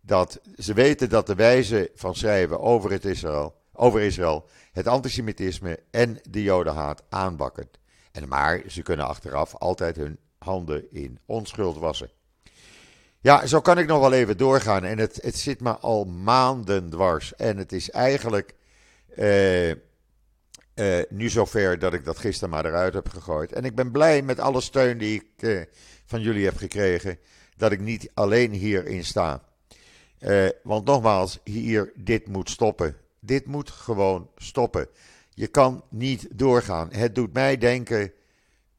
Dat, 0.00 0.40
ze 0.58 0.74
weten 0.74 1.08
dat 1.08 1.26
de 1.26 1.34
wijze 1.34 1.90
van 1.94 2.14
schrijven 2.14 2.60
over, 2.60 2.90
het 2.90 3.04
Israël, 3.04 3.60
over 3.72 4.00
Israël 4.00 4.48
het 4.72 4.86
antisemitisme 4.86 5.78
en 5.90 6.18
de 6.30 6.42
jodenhaat 6.42 7.02
aanbakken. 7.08 7.68
En 8.12 8.28
maar 8.28 8.62
ze 8.66 8.82
kunnen 8.82 9.06
achteraf 9.06 9.54
altijd 9.54 9.96
hun 9.96 10.18
handen 10.38 10.92
in 10.92 11.18
onschuld 11.26 11.78
wassen. 11.78 12.10
Ja, 13.26 13.46
zo 13.46 13.60
kan 13.60 13.78
ik 13.78 13.86
nog 13.86 14.00
wel 14.00 14.12
even 14.12 14.36
doorgaan. 14.36 14.84
En 14.84 14.98
het, 14.98 15.18
het 15.22 15.36
zit 15.36 15.60
me 15.60 15.76
al 15.76 16.04
maanden 16.04 16.90
dwars. 16.90 17.34
En 17.34 17.56
het 17.56 17.72
is 17.72 17.90
eigenlijk 17.90 18.54
uh, 19.16 19.70
uh, 19.70 19.74
nu 21.08 21.28
zover 21.28 21.78
dat 21.78 21.94
ik 21.94 22.04
dat 22.04 22.18
gisteren 22.18 22.50
maar 22.50 22.64
eruit 22.64 22.94
heb 22.94 23.08
gegooid. 23.08 23.52
En 23.52 23.64
ik 23.64 23.74
ben 23.74 23.90
blij 23.90 24.22
met 24.22 24.40
alle 24.40 24.60
steun 24.60 24.98
die 24.98 25.14
ik 25.14 25.42
uh, 25.42 25.62
van 26.04 26.20
jullie 26.20 26.44
heb 26.44 26.56
gekregen 26.56 27.18
dat 27.56 27.72
ik 27.72 27.80
niet 27.80 28.10
alleen 28.14 28.52
hierin 28.52 29.04
sta. 29.04 29.42
Want 30.62 30.84
nogmaals, 30.84 31.40
hier, 31.44 31.92
dit 31.94 32.28
moet 32.28 32.50
stoppen. 32.50 32.96
Dit 33.20 33.46
moet 33.46 33.70
gewoon 33.70 34.30
stoppen. 34.36 34.88
Je 35.30 35.46
kan 35.46 35.84
niet 35.90 36.28
doorgaan. 36.30 36.88
Het 36.92 37.14
doet 37.14 37.32
mij 37.32 37.56
denken, 37.56 38.12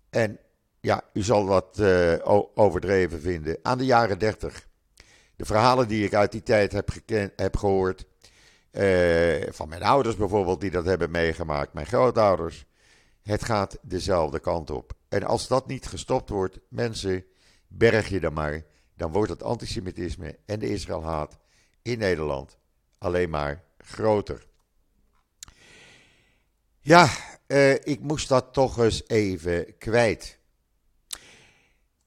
en 0.10 0.40
ja, 0.88 1.04
u 1.14 1.24
zal 1.24 1.46
wat 1.46 1.78
uh, 1.80 2.14
overdreven 2.56 3.22
vinden, 3.22 3.60
aan 3.62 3.78
de 3.78 3.86
jaren 3.86 4.20
30. 4.20 4.68
De 5.36 5.46
verhalen 5.46 5.88
die 5.88 6.06
ik 6.06 6.14
uit 6.14 6.32
die 6.32 6.44
tijd 6.44 6.72
heb, 6.72 6.90
heb 7.36 7.58
gehoord, 7.58 8.06
uh, 8.72 9.48
van 9.50 9.70
mijn 9.70 9.84
ouders 9.84 10.16
bijvoorbeeld, 10.16 10.62
die 10.62 10.72
dat 10.72 10.86
hebben 10.86 11.12
meegemaakt, 11.12 11.74
mijn 11.74 11.86
grootouders. 11.86 12.66
Het 13.22 13.44
gaat 13.44 13.78
dezelfde 13.82 14.40
kant 14.40 14.70
op. 14.70 14.94
En 15.10 15.24
als 15.24 15.48
dat 15.48 15.68
niet 15.68 15.88
gestopt 15.88 16.30
wordt, 16.30 16.60
mensen, 16.70 17.26
berg 17.68 18.10
je 18.10 18.20
dan 18.20 18.34
maar. 18.34 18.64
Dan 18.96 19.12
wordt 19.12 19.32
het 19.32 19.44
antisemitisme 19.44 20.38
en 20.46 20.60
de 20.60 20.70
Israëlhaat 20.70 21.38
in 21.82 21.98
Nederland 21.98 22.58
alleen 22.98 23.30
maar 23.30 23.64
groter. 23.78 24.48
Ja, 26.80 27.10
uh, 27.48 27.74
ik 27.74 28.00
moest 28.00 28.28
dat 28.28 28.54
toch 28.54 28.78
eens 28.78 29.04
even 29.08 29.78
kwijt. 29.78 30.38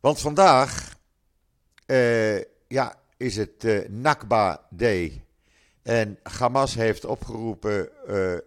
Want 0.00 0.20
vandaag 0.20 0.98
uh, 1.86 2.38
ja, 2.68 2.94
is 3.16 3.36
het 3.36 3.64
uh, 3.64 3.88
Nakba 3.88 4.66
Day. 4.70 5.24
En 5.82 6.18
Hamas 6.22 6.74
heeft 6.74 7.04
opgeroepen 7.04 7.88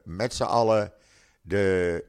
met 0.04 0.34
z'n 0.34 0.44
allen 0.44 0.94
de 1.42 2.06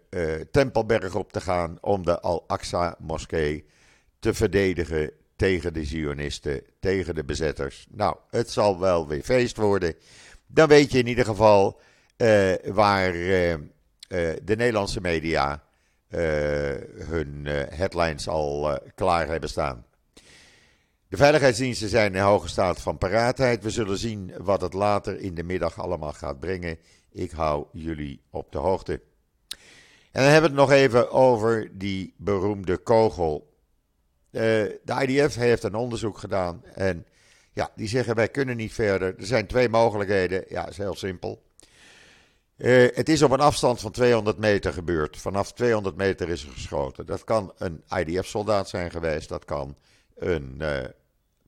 Tempelberg 0.51 1.15
op 1.15 1.33
te 1.33 1.41
gaan 1.41 1.79
om 1.81 2.05
de 2.05 2.21
Al-Aqsa-moskee 2.21 3.67
te 4.19 4.35
verdedigen 4.35 5.11
tegen 5.37 5.73
de 5.73 5.85
Zionisten, 5.85 6.63
tegen 6.81 7.15
de 7.15 7.25
bezetters. 7.25 7.87
Nou, 7.91 8.17
het 8.31 8.51
zal 8.51 8.81
wel 8.81 9.09
weer 9.09 9.23
feest 9.23 9.57
worden. 9.57 9.95
Dan 10.47 10.69
weet 10.69 10.93
je 10.93 10.99
in 10.99 11.07
ieder 11.07 11.25
geval 11.25 11.81
waar 12.65 13.13
de 13.13 14.55
Nederlandse 14.57 15.01
media 15.01 15.65
hun 17.09 17.47
headlines 17.69 18.29
al 18.29 18.79
klaar 18.95 19.29
hebben 19.29 19.49
staan. 19.49 19.87
De 21.09 21.17
veiligheidsdiensten 21.17 21.89
zijn 21.89 22.15
in 22.15 22.21
hoge 22.21 22.49
staat 22.49 22.81
van 22.81 22.99
paraatheid. 22.99 23.63
We 23.63 23.71
zullen 23.71 23.99
zien 23.99 24.33
wat 24.39 24.61
het 24.61 24.73
later 24.73 25.21
in 25.21 25.35
de 25.35 25.43
middag 25.43 25.81
allemaal 25.81 26.13
gaat 26.13 26.41
brengen. 26.41 26.79
Ik 27.13 27.31
hou 27.31 27.67
jullie 27.73 28.21
op 28.31 28.53
de 28.53 28.59
hoogte. 28.59 28.93
En 30.13 30.23
dan 30.23 30.33
hebben 30.33 30.51
we 30.55 30.61
het 30.61 30.69
nog 30.69 30.79
even 30.79 31.11
over 31.11 31.79
die 31.79 32.15
beroemde 32.17 32.77
kogel 32.77 33.55
de 34.35 35.07
IDF 35.07 35.35
heeft 35.35 35.63
een 35.63 35.75
onderzoek 35.75 36.19
gedaan 36.19 36.65
en 36.65 37.07
ja, 37.53 37.71
die 37.77 37.89
zeggen 37.89 38.15
wij 38.15 38.29
kunnen 38.29 38.57
niet 38.57 38.73
verder. 38.73 39.19
Er 39.19 39.27
zijn 39.27 39.47
twee 39.47 39.69
mogelijkheden. 39.69 40.45
Ja, 40.49 40.69
is 40.69 40.77
heel 40.77 40.95
simpel. 40.95 41.44
Uh, 42.57 42.87
het 42.95 43.09
is 43.09 43.23
op 43.23 43.31
een 43.31 43.41
afstand 43.41 43.81
van 43.81 43.91
200 43.91 44.39
meter 44.39 44.73
gebeurd. 44.73 45.17
Vanaf 45.17 45.53
200 45.53 45.97
meter 45.97 46.29
is 46.29 46.43
er 46.45 46.51
geschoten. 46.53 47.07
Dat 47.07 47.25
kan 47.25 47.53
een 47.59 47.85
IDF-soldaat 47.89 48.69
zijn 48.69 48.91
geweest. 48.91 49.29
Dat 49.29 49.45
kan 49.45 49.77
een 50.15 50.59
uh, 50.59 50.79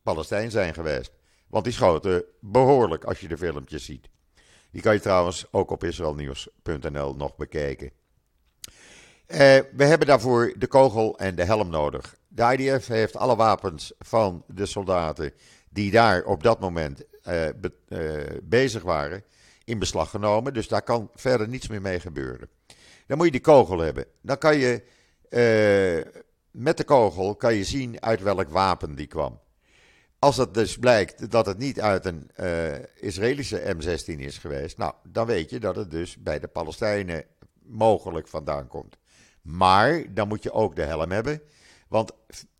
Palestijn 0.03 0.51
zijn 0.51 0.75
geweest. 0.75 1.13
Want 1.47 1.65
die 1.65 1.73
schoten 1.73 2.25
behoorlijk 2.41 3.05
als 3.05 3.21
je 3.21 3.29
de 3.29 3.39
filmpjes 3.39 3.85
ziet. 3.85 4.09
Die 4.71 4.83
kan 4.83 4.95
je 4.95 5.01
trouwens 5.01 5.47
ook 5.51 5.71
op 5.71 5.85
israelnieuws.nl 5.85 7.15
nog 7.15 7.37
bekijken. 7.37 7.91
Uh, 9.27 9.39
we 9.73 9.85
hebben 9.85 10.07
daarvoor 10.07 10.55
de 10.57 10.67
kogel 10.67 11.19
en 11.19 11.35
de 11.35 11.45
helm 11.45 11.71
nodig. 11.71 12.17
De 12.29 12.57
IDF 12.57 12.87
heeft 12.87 13.17
alle 13.17 13.37
wapens 13.37 13.93
van 13.99 14.45
de 14.47 14.67
soldaten 14.67 15.33
die 15.71 15.91
daar 15.91 16.25
op 16.25 16.43
dat 16.43 16.61
moment 16.61 17.05
be, 17.61 18.41
bezig 18.43 18.83
waren 18.83 19.25
in 19.67 19.79
beslag 19.79 20.11
genomen. 20.11 20.55
Dus 20.55 20.69
daar 20.69 20.83
kan 20.83 21.11
verder 21.15 21.49
niets 21.49 21.69
meer 21.69 21.81
mee 21.81 22.01
gebeuren. 22.01 22.49
Dan 23.07 23.17
moet 23.17 23.27
je 23.27 23.33
die 23.33 23.41
kogel 23.41 23.79
hebben. 23.79 24.05
Dan 24.21 24.39
kan 24.39 24.57
je 24.57 24.83
uh, 25.31 26.13
met 26.51 26.77
de 26.77 26.85
kogel 26.85 27.37
kan 27.37 27.55
je 27.55 27.65
zien 27.65 28.03
uit 28.03 28.23
welk 28.23 28.49
wapen 28.49 28.95
die 28.95 29.07
kwam. 29.07 29.41
Als 30.19 30.37
het 30.37 30.55
dus 30.55 30.79
blijkt 30.79 31.31
dat 31.31 31.47
het 31.47 31.59
niet 31.59 31.81
uit 31.81 32.05
een 32.05 32.31
Israëlische 32.95 33.77
M16 33.77 34.19
is 34.19 34.39
geweest, 34.39 34.79
nou, 34.79 34.95
dan 35.09 35.27
weet 35.27 35.51
je 35.51 35.61
dat 35.61 35.77
het 35.77 35.91
dus 35.91 36.17
bij 36.17 36.39
de 36.39 36.49
Palestijnen 36.49 37.25
mogelijk 37.63 38.29
vandaan 38.29 38.67
komt. 38.69 38.97
Maar 39.43 40.15
dan 40.15 40.29
moet 40.29 40.43
je 40.43 40.53
ook 40.53 40.77
de 40.77 40.83
helm 40.83 41.11
hebben. 41.11 41.43
Want 41.89 42.13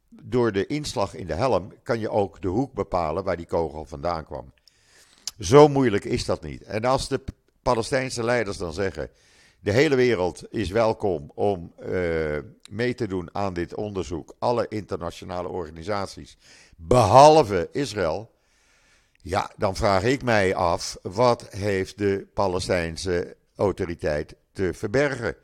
door 0.09 0.53
de 0.53 0.67
inslag 0.67 1.15
in 1.15 1.27
de 1.27 1.35
helm 1.35 1.73
kan 1.83 1.99
je 1.99 2.11
ook 2.11 2.41
de 2.41 2.49
hoek 2.49 2.73
bepalen 2.73 3.25
waar 3.25 3.37
die 3.37 3.47
kogel 3.47 3.85
vandaan 3.85 4.25
kwam. 4.25 4.53
Zo 5.39 5.69
moeilijk 5.69 6.05
is 6.05 6.25
dat 6.25 6.43
niet. 6.43 6.63
En 6.63 6.85
als 6.85 7.09
de 7.09 7.21
Palestijnse 7.63 8.25
leiders 8.25 8.57
dan 8.57 8.73
zeggen: 8.73 9.11
de 9.61 9.73
hele 9.73 9.95
wereld 9.95 10.45
is 10.51 10.71
welkom 10.71 11.31
om 11.35 11.73
uh, 11.81 12.39
mee 12.71 12.95
te 12.95 13.07
doen 13.07 13.29
aan 13.33 13.55
dit 13.55 13.75
onderzoek, 13.75 14.35
alle 14.39 14.67
internationale 14.69 15.49
organisaties, 15.49 16.37
behalve 16.77 17.69
Israël. 17.73 18.35
Ja, 19.23 19.51
dan 19.57 19.77
vraag 19.77 20.03
ik 20.03 20.23
mij 20.23 20.55
af, 20.55 20.97
wat 21.03 21.49
heeft 21.51 21.99
de 21.99 22.27
Palestijnse 22.35 23.37
autoriteit 23.57 24.35
te 24.53 24.75
verbergen? 24.75 25.37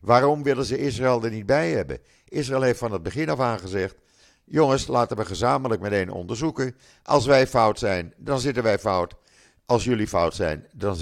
Waarom 0.00 0.42
willen 0.42 0.64
ze 0.64 0.78
Israël 0.78 1.24
er 1.24 1.30
niet 1.30 1.46
bij 1.46 1.70
hebben? 1.70 1.98
Israël 2.28 2.62
heeft 2.62 2.78
van 2.78 2.92
het 2.92 3.02
begin 3.02 3.28
af 3.28 3.40
aan 3.40 3.58
gezegd: 3.58 3.96
jongens, 4.44 4.86
laten 4.86 5.16
we 5.16 5.24
gezamenlijk 5.24 5.80
meteen 5.80 6.10
onderzoeken. 6.10 6.76
Als 7.02 7.26
wij 7.26 7.46
fout 7.46 7.78
zijn, 7.78 8.14
dan 8.16 8.40
zitten 8.40 8.62
wij 8.62 8.78
fout. 8.78 9.14
Als 9.68 9.84
jullie 9.84 10.08
fout 10.08 10.34
zijn, 10.34 10.66
dan 10.72 10.96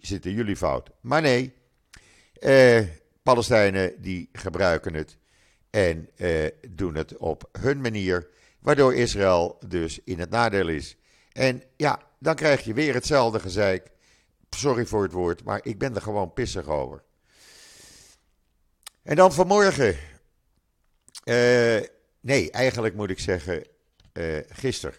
zitten 0.00 0.32
jullie 0.32 0.56
fout. 0.56 0.90
Maar 1.00 1.22
nee, 1.22 1.54
eh, 2.32 2.84
Palestijnen 3.22 4.02
die 4.02 4.28
gebruiken 4.32 4.94
het 4.94 5.16
en 5.70 6.08
eh, 6.16 6.46
doen 6.68 6.94
het 6.94 7.16
op 7.16 7.48
hun 7.58 7.80
manier, 7.80 8.28
waardoor 8.58 8.94
Israël 8.94 9.58
dus 9.66 10.00
in 10.04 10.18
het 10.18 10.30
nadeel 10.30 10.68
is. 10.68 10.96
En 11.32 11.62
ja, 11.76 12.02
dan 12.18 12.34
krijg 12.34 12.64
je 12.64 12.74
weer 12.74 12.94
hetzelfde 12.94 13.40
gezeik. 13.40 13.90
Sorry 14.50 14.86
voor 14.86 15.02
het 15.02 15.12
woord, 15.12 15.44
maar 15.44 15.60
ik 15.62 15.78
ben 15.78 15.94
er 15.94 16.02
gewoon 16.02 16.32
pissig 16.32 16.66
over. 16.66 17.02
En 19.02 19.16
dan 19.16 19.32
vanmorgen. 19.32 19.96
Uh, 21.24 21.80
nee, 22.20 22.50
eigenlijk 22.50 22.94
moet 22.94 23.10
ik 23.10 23.18
zeggen 23.18 23.66
uh, 24.12 24.38
gisteren. 24.48 24.98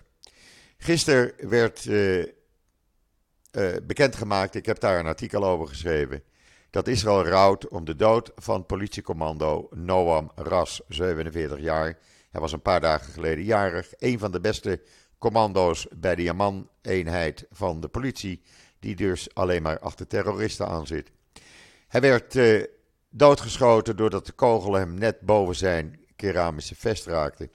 Gisteren 0.78 1.50
werd 1.50 1.90
uh, 3.52 3.72
bekendgemaakt, 3.84 4.56
ik 4.56 4.66
heb 4.66 4.80
daar 4.80 5.00
een 5.00 5.06
artikel 5.06 5.44
over 5.46 5.68
geschreven, 5.68 6.24
dat 6.70 6.88
Israël 6.88 7.26
rouwt 7.26 7.68
om 7.68 7.86
de 7.86 7.96
dood 7.96 8.32
van 8.36 8.66
politiecommando 8.66 9.68
Noam 9.72 10.32
Ras, 10.36 10.82
47 10.88 11.60
jaar. 11.60 11.98
Hij 12.32 12.42
was 12.42 12.52
een 12.52 12.62
paar 12.62 12.82
dagen 12.82 13.14
geleden 13.14 13.44
jarig, 13.44 13.94
een 13.98 14.20
van 14.20 14.32
de 14.32 14.40
beste 14.40 14.82
commando's 15.20 15.88
bij 15.96 16.16
de 16.16 16.24
Yaman-eenheid 16.24 17.46
van 17.52 17.80
de 17.80 17.88
politie, 17.88 18.42
die 18.80 18.96
dus 18.96 19.34
alleen 19.34 19.62
maar 19.62 19.80
achter 19.80 20.08
terroristen 20.08 20.68
aan 20.68 20.88
zit. 20.88 21.12
Hij 21.88 22.02
werd 22.02 22.36
uh, 22.36 22.64
doodgeschoten 23.10 23.96
doordat 23.96 24.26
de 24.26 24.32
kogel 24.32 24.74
hem 24.74 24.94
net 24.94 25.20
boven 25.20 25.56
zijn 25.56 26.00
keramische 26.16 26.76
vest 26.76 27.06
raakte. 27.06 27.50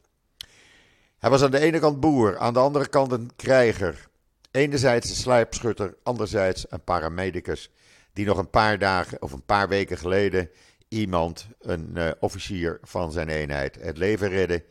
Hij 1.18 1.30
was 1.30 1.42
aan 1.42 1.50
de 1.50 1.58
ene 1.58 1.78
kant 1.78 2.00
boer, 2.00 2.38
aan 2.38 2.52
de 2.52 2.58
andere 2.58 2.88
kant 2.88 3.12
een 3.12 3.30
krijger. 3.36 4.08
Enerzijds 4.56 5.10
een 5.10 5.16
slijpschutter, 5.16 5.96
anderzijds 6.02 6.66
een 6.68 6.84
paramedicus, 6.84 7.70
die 8.12 8.26
nog 8.26 8.38
een 8.38 8.50
paar 8.50 8.78
dagen 8.78 9.22
of 9.22 9.32
een 9.32 9.44
paar 9.44 9.68
weken 9.68 9.98
geleden 9.98 10.50
iemand, 10.88 11.48
een 11.60 11.90
uh, 11.94 12.10
officier 12.20 12.78
van 12.82 13.12
zijn 13.12 13.28
eenheid, 13.28 13.76
het 13.80 13.96
leven 13.96 14.28
redde 14.28 14.64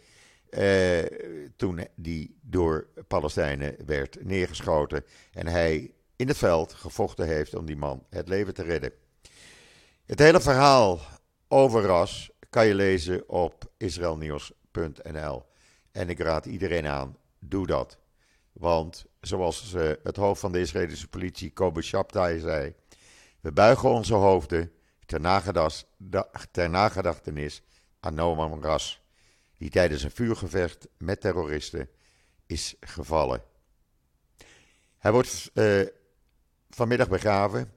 uh, 0.49 1.49
toen 1.55 1.87
die 1.95 2.37
door 2.41 2.87
Palestijnen 3.07 3.75
werd 3.85 4.17
neergeschoten 4.23 5.05
en 5.31 5.47
hij 5.47 5.91
in 6.15 6.27
het 6.27 6.37
veld 6.37 6.73
gevochten 6.73 7.27
heeft 7.27 7.55
om 7.55 7.65
die 7.65 7.77
man 7.77 8.05
het 8.09 8.27
leven 8.27 8.53
te 8.53 8.63
redden. 8.63 8.91
Het 10.05 10.19
hele 10.19 10.41
verhaal 10.41 10.99
over 11.47 11.81
ras 11.81 12.31
kan 12.49 12.67
je 12.67 12.75
lezen 12.75 13.29
op 13.29 13.71
israelnieuws.nl. 13.77 15.45
En 15.91 16.09
ik 16.09 16.19
raad 16.19 16.45
iedereen 16.45 16.87
aan, 16.87 17.17
doe 17.39 17.67
dat. 17.67 17.97
Want 18.59 19.05
zoals 19.21 19.73
uh, 19.73 19.91
het 20.03 20.15
hoofd 20.15 20.39
van 20.39 20.51
de 20.51 20.59
Israëlische 20.59 21.07
politie, 21.07 21.51
Kobe 21.51 21.81
Shabtai, 21.81 22.39
zei: 22.39 22.73
We 23.39 23.51
buigen 23.51 23.89
onze 23.89 24.13
hoofden 24.13 24.71
ter, 25.05 25.45
ter 26.51 26.69
nagedachtenis 26.69 27.61
aan 27.99 28.13
Noam 28.13 28.63
Ras 28.63 29.01
die 29.57 29.69
tijdens 29.69 30.03
een 30.03 30.11
vuurgevecht 30.11 30.87
met 30.97 31.21
terroristen 31.21 31.89
is 32.45 32.75
gevallen. 32.79 33.43
Hij 34.97 35.11
wordt 35.11 35.51
uh, 35.53 35.81
vanmiddag 36.69 37.09
begraven. 37.09 37.71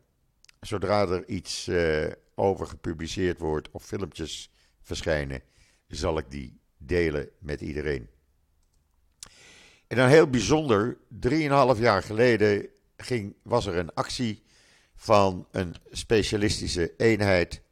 Zodra 0.61 1.08
er 1.08 1.28
iets 1.28 1.68
uh, 1.68 2.06
over 2.35 2.66
gepubliceerd 2.66 3.38
wordt 3.38 3.70
of 3.70 3.85
filmpjes 3.85 4.52
verschijnen, 4.80 5.42
zal 5.88 6.18
ik 6.18 6.31
die 6.31 6.61
delen 6.76 7.31
met 7.38 7.61
iedereen. 7.61 8.09
En 9.88 9.96
dan 9.96 10.09
heel 10.09 10.31
bijzonder, 10.31 10.96
drieënhalf 11.09 11.79
jaar 11.79 12.03
geleden 12.03 12.68
ging, 12.96 13.35
was 13.42 13.66
er 13.66 13.77
een 13.77 13.94
actie 13.94 14.42
van 14.96 15.46
een 15.51 15.74
specialistische 15.90 16.94
eenheid 16.96 17.62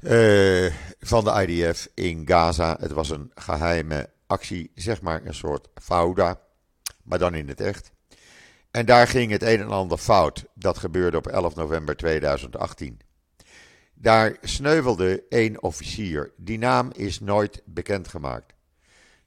uh, 0.00 0.72
van 1.00 1.24
de 1.24 1.46
IDF 1.46 1.88
in 1.94 2.22
Gaza. 2.26 2.76
Het 2.80 2.92
was 2.92 3.10
een 3.10 3.30
geheime 3.34 4.10
actie, 4.26 4.70
zeg 4.74 5.02
maar 5.02 5.20
een 5.24 5.34
soort 5.34 5.68
fauda, 5.74 6.40
maar 7.02 7.18
dan 7.18 7.34
in 7.34 7.48
het 7.48 7.60
echt. 7.60 7.92
En 8.70 8.86
daar 8.86 9.08
ging 9.08 9.30
het 9.30 9.42
een 9.42 9.60
en 9.60 9.70
ander 9.70 9.98
fout. 9.98 10.44
Dat 10.54 10.78
gebeurde 10.78 11.16
op 11.16 11.26
11 11.26 11.54
november 11.54 11.96
2018. 11.96 13.00
Daar 13.94 14.36
sneuvelde 14.42 15.24
één 15.28 15.62
officier. 15.62 16.32
Die 16.36 16.58
naam 16.58 16.90
is 16.92 17.20
nooit 17.20 17.62
bekendgemaakt. 17.64 18.53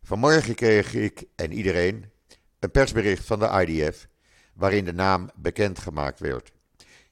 Vanmorgen 0.07 0.55
kreeg 0.55 0.93
ik 0.93 1.23
en 1.35 1.51
iedereen 1.51 2.11
een 2.59 2.71
persbericht 2.71 3.25
van 3.25 3.39
de 3.39 3.65
IDF 3.65 4.07
waarin 4.53 4.85
de 4.85 4.93
naam 4.93 5.29
bekendgemaakt 5.35 6.19
werd. 6.19 6.51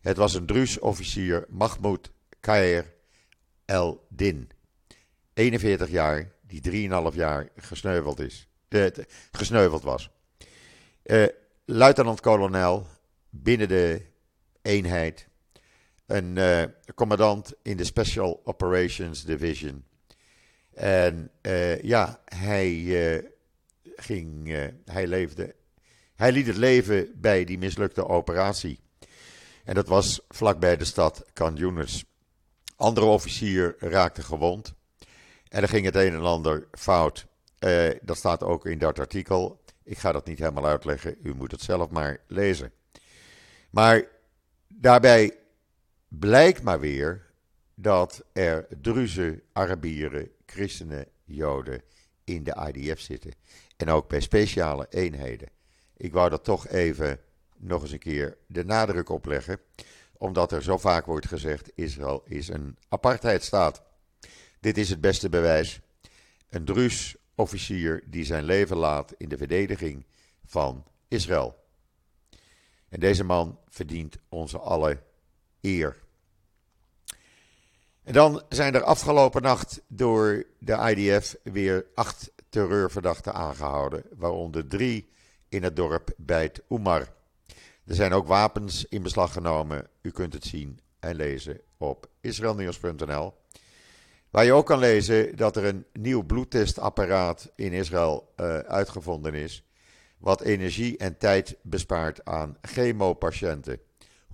Het 0.02 0.18
was 0.18 0.34
een 0.34 0.46
Druus-officier 0.46 1.46
Mahmoud 1.50 2.12
Kair 2.40 2.94
El 3.66 4.06
Din. 4.10 4.50
41 5.34 5.90
jaar, 5.90 6.32
die 6.42 6.90
3,5 7.12 7.16
jaar 7.16 7.50
gesneuveld, 7.56 8.20
is, 8.20 8.48
eh, 8.68 8.88
gesneuveld 9.32 9.84
was. 9.84 10.10
Uh, 11.04 11.26
Luitenant-kolonel 11.66 12.88
binnen 13.30 13.68
de 13.68 14.02
eenheid. 14.62 15.28
Een 16.06 16.36
uh, 16.36 16.64
commandant 16.96 17.54
in 17.62 17.78
de 17.78 17.84
Special 17.84 18.42
Operations 18.44 19.24
Division. 19.24 19.86
En 20.76 21.32
uh, 21.42 21.82
ja, 21.82 22.22
hij 22.26 22.74
ging, 23.96 24.48
hij 24.86 25.08
leefde, 25.08 25.56
hij 26.16 26.32
liet 26.32 26.48
het 26.48 26.58
leven 26.58 27.12
bij 27.16 27.44
die 27.44 27.58
mislukte 27.58 28.08
operatie. 28.08 28.80
En 29.64 29.74
dat 29.74 29.88
was 29.88 30.22
vlakbij 30.30 30.78
de 30.78 30.86
stad 30.86 31.26
Khan 31.34 31.90
andere 32.76 33.06
officier 33.06 33.76
raakte 33.80 34.22
gewond. 34.22 34.74
En 35.48 35.62
er 35.62 35.68
ging 35.68 35.86
het 35.86 35.96
een 35.96 36.14
en 36.14 36.22
ander 36.22 36.68
fout. 36.72 37.28
Dat 38.02 38.18
staat 38.18 38.44
ook 38.44 38.66
in 38.66 38.78
dat 38.78 39.00
artikel. 39.00 39.64
Ik 39.84 39.98
ga 39.98 40.12
dat 40.12 40.26
niet 40.26 40.40
helemaal 40.40 40.66
uitleggen. 40.66 41.18
U 41.24 41.34
moet 41.34 41.52
het 41.52 41.62
zelf 41.62 41.90
maar 41.90 42.18
lezen. 42.28 42.72
Maar 43.70 44.04
daarbij 44.68 45.38
blijkt 46.08 46.64
maar 46.64 46.80
weer 46.80 47.26
dat 47.76 48.24
er 48.34 48.68
Druzen, 48.82 49.42
Arabieren, 49.54 50.30
Christenen, 50.46 51.08
Joden 51.24 51.82
in 52.24 52.44
de 52.44 52.72
IDF 52.74 53.00
zitten. 53.00 53.32
En 53.78 53.90
ook 53.90 54.10
bij 54.10 54.20
speciale 54.20 54.88
eenheden. 54.90 55.50
Ik 55.98 56.14
wou 56.14 56.30
dat 56.30 56.44
toch 56.44 56.68
even 56.68 57.20
nog 57.58 57.82
eens 57.82 57.92
een 57.92 58.00
keer 58.00 58.38
de 58.48 58.66
nadruk 58.66 59.10
op 59.10 59.26
leggen 59.26 59.60
omdat 60.18 60.52
er 60.52 60.64
zo 60.64 60.78
vaak 60.78 61.06
wordt 61.06 61.28
gezegd: 61.28 61.72
Israël 61.76 62.24
is 62.26 62.48
een 62.48 62.78
apartheidstaat. 62.88 63.84
Dit 64.60 64.78
is 64.78 64.90
het 64.90 65.02
beste 65.02 65.30
bewijs. 65.30 65.80
Een 66.50 66.66
Druus 66.66 67.16
officier 67.36 68.04
die 68.06 68.26
zijn 68.26 68.44
leven 68.44 68.78
laat 68.78 69.14
in 69.18 69.30
de 69.30 69.38
verdediging 69.38 70.06
van 70.46 70.84
Israël. 71.08 71.64
En 72.90 73.00
deze 73.00 73.24
man 73.24 73.60
verdient 73.68 74.18
onze 74.30 74.58
alle 74.58 75.02
eer. 75.62 76.04
En 78.06 78.14
dan 78.14 78.44
zijn 78.50 78.76
er 78.76 78.84
afgelopen 78.84 79.42
nacht 79.42 79.82
door 79.88 80.44
de 80.60 80.94
IDF 80.96 81.36
weer 81.44 81.86
acht 81.96 82.32
terreurverdachten 82.50 83.34
aangehouden, 83.34 84.04
waaronder 84.16 84.68
drie 84.68 85.10
in 85.50 85.64
het 85.64 85.76
dorp 85.76 86.14
Beit 86.18 86.62
Umar. 86.70 87.14
Er 87.86 87.96
zijn 87.96 88.14
ook 88.14 88.28
wapens 88.28 88.86
in 88.90 89.02
beslag 89.02 89.34
genomen. 89.34 89.88
U 90.02 90.12
kunt 90.12 90.34
het 90.34 90.44
zien 90.44 90.80
en 91.00 91.16
lezen 91.16 91.62
op 91.78 92.10
israelnieuws.nl. 92.22 93.34
Waar 94.30 94.46
je 94.46 94.54
ook 94.54 94.66
kan 94.66 94.80
lezen 94.80 95.36
dat 95.36 95.56
er 95.56 95.66
een 95.66 95.86
nieuw 95.94 96.24
bloedtestapparaat 96.24 97.52
in 97.56 97.74
Israël 97.74 98.34
uh, 98.38 98.58
uitgevonden 98.58 99.34
is. 99.34 99.64
Wat 100.18 100.42
energie 100.42 100.98
en 100.98 101.18
tijd 101.18 101.58
bespaart 101.62 102.26
aan 102.26 102.58
chemopatiënten. 102.62 103.80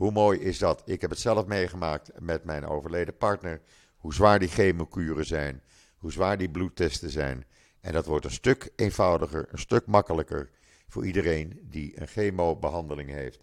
Hoe 0.01 0.11
mooi 0.11 0.39
is 0.39 0.57
dat? 0.57 0.81
Ik 0.85 1.01
heb 1.01 1.09
het 1.09 1.19
zelf 1.19 1.45
meegemaakt 1.45 2.11
met 2.19 2.43
mijn 2.43 2.65
overleden 2.65 3.17
partner. 3.17 3.61
Hoe 3.97 4.13
zwaar 4.13 4.39
die 4.39 4.47
chemokuren 4.47 5.25
zijn. 5.25 5.61
Hoe 5.97 6.11
zwaar 6.11 6.37
die 6.37 6.49
bloedtesten 6.49 7.09
zijn. 7.09 7.45
En 7.81 7.93
dat 7.93 8.05
wordt 8.05 8.25
een 8.25 8.31
stuk 8.31 8.71
eenvoudiger, 8.75 9.47
een 9.51 9.59
stuk 9.59 9.85
makkelijker 9.85 10.49
voor 10.87 11.05
iedereen 11.05 11.59
die 11.63 12.01
een 12.01 12.07
chemobehandeling 12.07 13.09
heeft. 13.09 13.39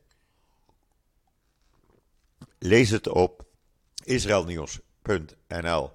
Lees 2.59 2.91
het 2.91 3.09
op 3.09 3.47
israelnieuws.nl. 4.05 5.91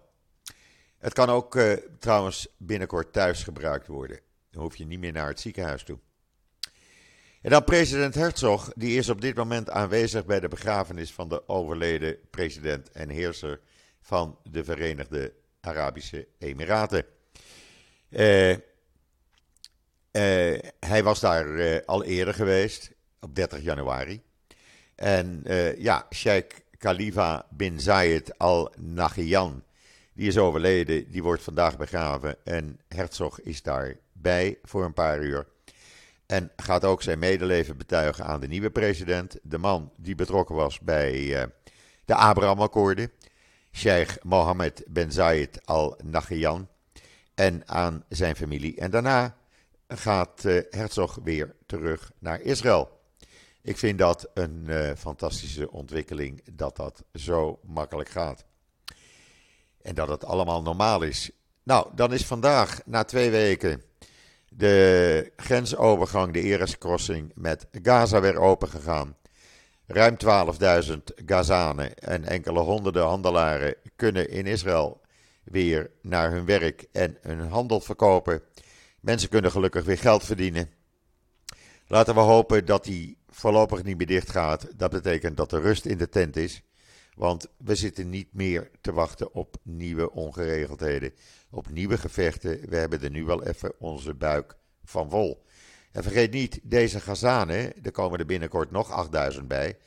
Het 0.97 1.13
kan 1.13 1.29
ook 1.29 1.55
uh, 1.55 1.73
trouwens 1.99 2.47
binnenkort 2.57 3.13
thuis 3.13 3.43
gebruikt 3.43 3.87
worden. 3.87 4.19
Dan 4.49 4.61
hoef 4.61 4.75
je 4.75 4.85
niet 4.85 4.99
meer 4.99 5.11
naar 5.11 5.27
het 5.27 5.39
ziekenhuis 5.39 5.83
toe. 5.83 5.99
En 7.43 7.49
dan 7.49 7.63
president 7.63 8.15
Herzog, 8.15 8.71
die 8.75 8.97
is 8.97 9.09
op 9.09 9.21
dit 9.21 9.35
moment 9.35 9.69
aanwezig 9.69 10.25
bij 10.25 10.39
de 10.39 10.47
begrafenis 10.47 11.13
van 11.13 11.29
de 11.29 11.47
overleden 11.47 12.17
president 12.29 12.91
en 12.91 13.09
heerser 13.09 13.59
van 14.01 14.37
de 14.43 14.63
Verenigde 14.63 15.33
Arabische 15.61 16.27
Emiraten. 16.39 17.05
Uh, 18.09 18.49
uh, 18.49 18.57
hij 20.79 21.03
was 21.03 21.19
daar 21.19 21.47
uh, 21.47 21.77
al 21.85 22.03
eerder 22.03 22.33
geweest, 22.33 22.91
op 23.19 23.35
30 23.35 23.61
januari. 23.61 24.21
En 24.95 25.43
ja, 25.77 26.05
Sheikh 26.13 26.55
Khalifa 26.77 27.47
bin 27.49 27.79
Zayed 27.79 28.37
Al 28.37 28.73
Nahyan, 28.77 29.63
die 30.13 30.27
is 30.27 30.37
overleden, 30.37 31.11
die 31.11 31.23
wordt 31.23 31.43
vandaag 31.43 31.77
begraven. 31.77 32.35
En 32.43 32.79
Herzog 32.87 33.39
is 33.39 33.61
daarbij 33.61 34.59
voor 34.63 34.83
een 34.85 34.93
paar 34.93 35.21
uur. 35.21 35.51
En 36.25 36.51
gaat 36.55 36.85
ook 36.85 37.01
zijn 37.01 37.19
medeleven 37.19 37.77
betuigen 37.77 38.25
aan 38.25 38.39
de 38.39 38.47
nieuwe 38.47 38.69
president. 38.69 39.37
De 39.43 39.57
man 39.57 39.91
die 39.97 40.15
betrokken 40.15 40.55
was 40.55 40.79
bij 40.79 41.13
uh, 41.13 41.43
de 42.05 42.15
Abraham-akkoorden. 42.15 43.11
Sheikh 43.71 44.15
Mohammed 44.23 44.83
bin 44.87 45.11
Zayed 45.11 45.65
Al 45.65 45.97
Nahyan. 46.03 46.67
En 47.33 47.67
aan 47.67 48.03
zijn 48.09 48.35
familie. 48.35 48.75
En 48.75 48.91
daarna 48.91 49.35
gaat 49.87 50.43
uh, 50.45 50.61
Herzog 50.69 51.19
weer 51.23 51.55
terug 51.65 52.11
naar 52.19 52.41
Israël. 52.41 53.01
Ik 53.61 53.77
vind 53.77 53.97
dat 53.97 54.29
een 54.33 54.65
uh, 54.67 54.91
fantastische 54.97 55.71
ontwikkeling 55.71 56.41
dat 56.51 56.75
dat 56.75 57.03
zo 57.13 57.59
makkelijk 57.65 58.09
gaat. 58.09 58.45
En 59.81 59.95
dat 59.95 60.07
het 60.07 60.25
allemaal 60.25 60.61
normaal 60.61 61.01
is. 61.01 61.31
Nou, 61.63 61.87
dan 61.95 62.13
is 62.13 62.25
vandaag, 62.25 62.81
na 62.85 63.03
twee 63.03 63.29
weken, 63.29 63.83
de 64.57 65.31
grensovergang, 65.35 66.33
de 66.33 66.41
Eres 66.41 66.77
Crossing 66.77 67.31
met 67.35 67.67
Gaza 67.71 68.21
weer 68.21 68.39
opengegaan. 68.39 69.15
Ruim 69.85 70.17
12.000 70.85 70.97
Gazanen 71.25 71.95
en 71.97 72.23
enkele 72.23 72.59
honderden 72.59 73.03
handelaren 73.03 73.75
kunnen 73.95 74.29
in 74.29 74.45
Israël 74.45 75.01
weer 75.43 75.91
naar 76.01 76.31
hun 76.31 76.45
werk 76.45 76.85
en 76.91 77.17
hun 77.21 77.39
handel 77.39 77.79
verkopen. 77.79 78.41
Mensen 78.99 79.29
kunnen 79.29 79.51
gelukkig 79.51 79.85
weer 79.85 79.97
geld 79.97 80.23
verdienen. 80.23 80.69
Laten 81.87 82.13
we 82.13 82.19
hopen 82.19 82.65
dat 82.65 82.83
die 82.83 83.17
voorlopig 83.29 83.83
niet 83.83 83.97
meer 83.97 84.07
dicht 84.07 84.29
gaat. 84.29 84.67
Dat 84.75 84.91
betekent 84.91 85.37
dat 85.37 85.51
er 85.51 85.61
rust 85.61 85.85
in 85.85 85.97
de 85.97 86.09
tent 86.09 86.35
is. 86.35 86.61
Want 87.15 87.47
we 87.57 87.75
zitten 87.75 88.09
niet 88.09 88.33
meer 88.33 88.71
te 88.81 88.93
wachten 88.93 89.33
op 89.33 89.55
nieuwe 89.61 90.11
ongeregeldheden, 90.11 91.13
op 91.49 91.69
nieuwe 91.69 91.97
gevechten. 91.97 92.69
We 92.69 92.75
hebben 92.75 93.01
er 93.01 93.09
nu 93.09 93.23
wel 93.23 93.43
even 93.43 93.73
onze 93.79 94.13
buik 94.13 94.55
van 94.83 95.09
vol. 95.09 95.45
En 95.91 96.03
vergeet 96.03 96.31
niet, 96.31 96.59
deze 96.63 96.99
Gazanen, 96.99 97.83
er 97.83 97.91
komen 97.91 98.19
er 98.19 98.25
binnenkort 98.25 98.71
nog 98.71 98.91
8000 98.91 99.47
bij, 99.47 99.77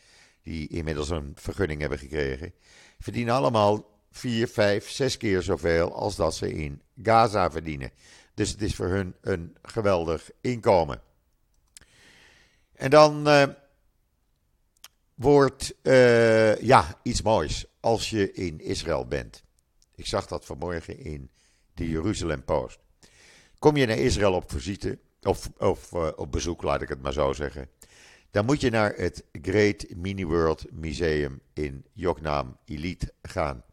die 0.43 0.69
inmiddels 0.69 1.11
een 1.11 1.33
vergunning 1.35 1.81
hebben 1.81 1.99
gekregen, 1.99 2.53
verdienen 2.99 3.35
allemaal 3.35 3.99
4, 4.11 4.49
5, 4.49 4.91
6 4.91 5.17
keer 5.17 5.43
zoveel 5.43 5.95
als 5.95 6.17
dat 6.17 6.35
ze 6.35 6.55
in 6.55 6.83
Gaza 7.03 7.51
verdienen. 7.51 7.91
Dus 8.35 8.51
het 8.51 8.63
is 8.63 8.75
voor 8.75 8.89
hun 8.89 9.15
een 9.21 9.57
geweldig 9.63 10.31
inkomen. 10.41 11.01
En 12.73 12.91
dan 12.91 13.29
uh, 13.29 13.43
wordt 15.17 15.75
uh, 15.83 16.57
ja, 16.61 16.99
iets 17.03 17.23
moois 17.23 17.67
als 17.81 18.11
je 18.11 18.33
in 18.33 18.61
Israël 18.61 19.07
bent. 19.07 19.43
Ik 19.95 20.07
zag 20.07 20.27
dat 20.27 20.45
vanmorgen 20.45 20.99
in 20.99 21.31
de 21.75 21.89
Jeruzalem 21.89 22.45
Post. 22.45 22.79
Kom 23.59 23.77
je 23.77 23.87
naar 23.87 23.99
Israël 23.99 24.33
op 24.33 24.51
visite, 24.51 24.99
of, 25.23 25.51
of 25.59 25.93
uh, 25.93 26.09
op 26.17 26.33
bezoek, 26.33 26.63
laat 26.63 26.83
ik 26.83 26.89
het 26.89 27.03
maar 27.03 27.13
zo 27.13 27.33
zeggen. 27.33 27.69
Dan 28.31 28.45
moet 28.45 28.61
je 28.61 28.71
naar 28.71 28.95
het 28.95 29.25
Great 29.33 29.87
Mini 29.95 30.25
World 30.25 30.73
Museum 30.73 31.41
in 31.53 31.85
Joknaam 31.93 32.57
Elite 32.65 33.13
gaan. 33.23 33.65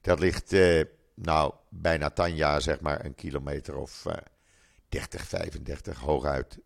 Dat 0.00 0.18
ligt, 0.18 0.52
uh, 0.52 0.82
nou, 1.14 1.54
bijna 1.68 2.10
Tanja, 2.10 2.60
zeg 2.60 2.80
maar, 2.80 3.04
een 3.04 3.14
kilometer 3.14 3.76
of 3.76 4.04
uh, 4.04 4.14
30, 4.88 5.26
35 5.26 5.98
hooguit 5.98 6.58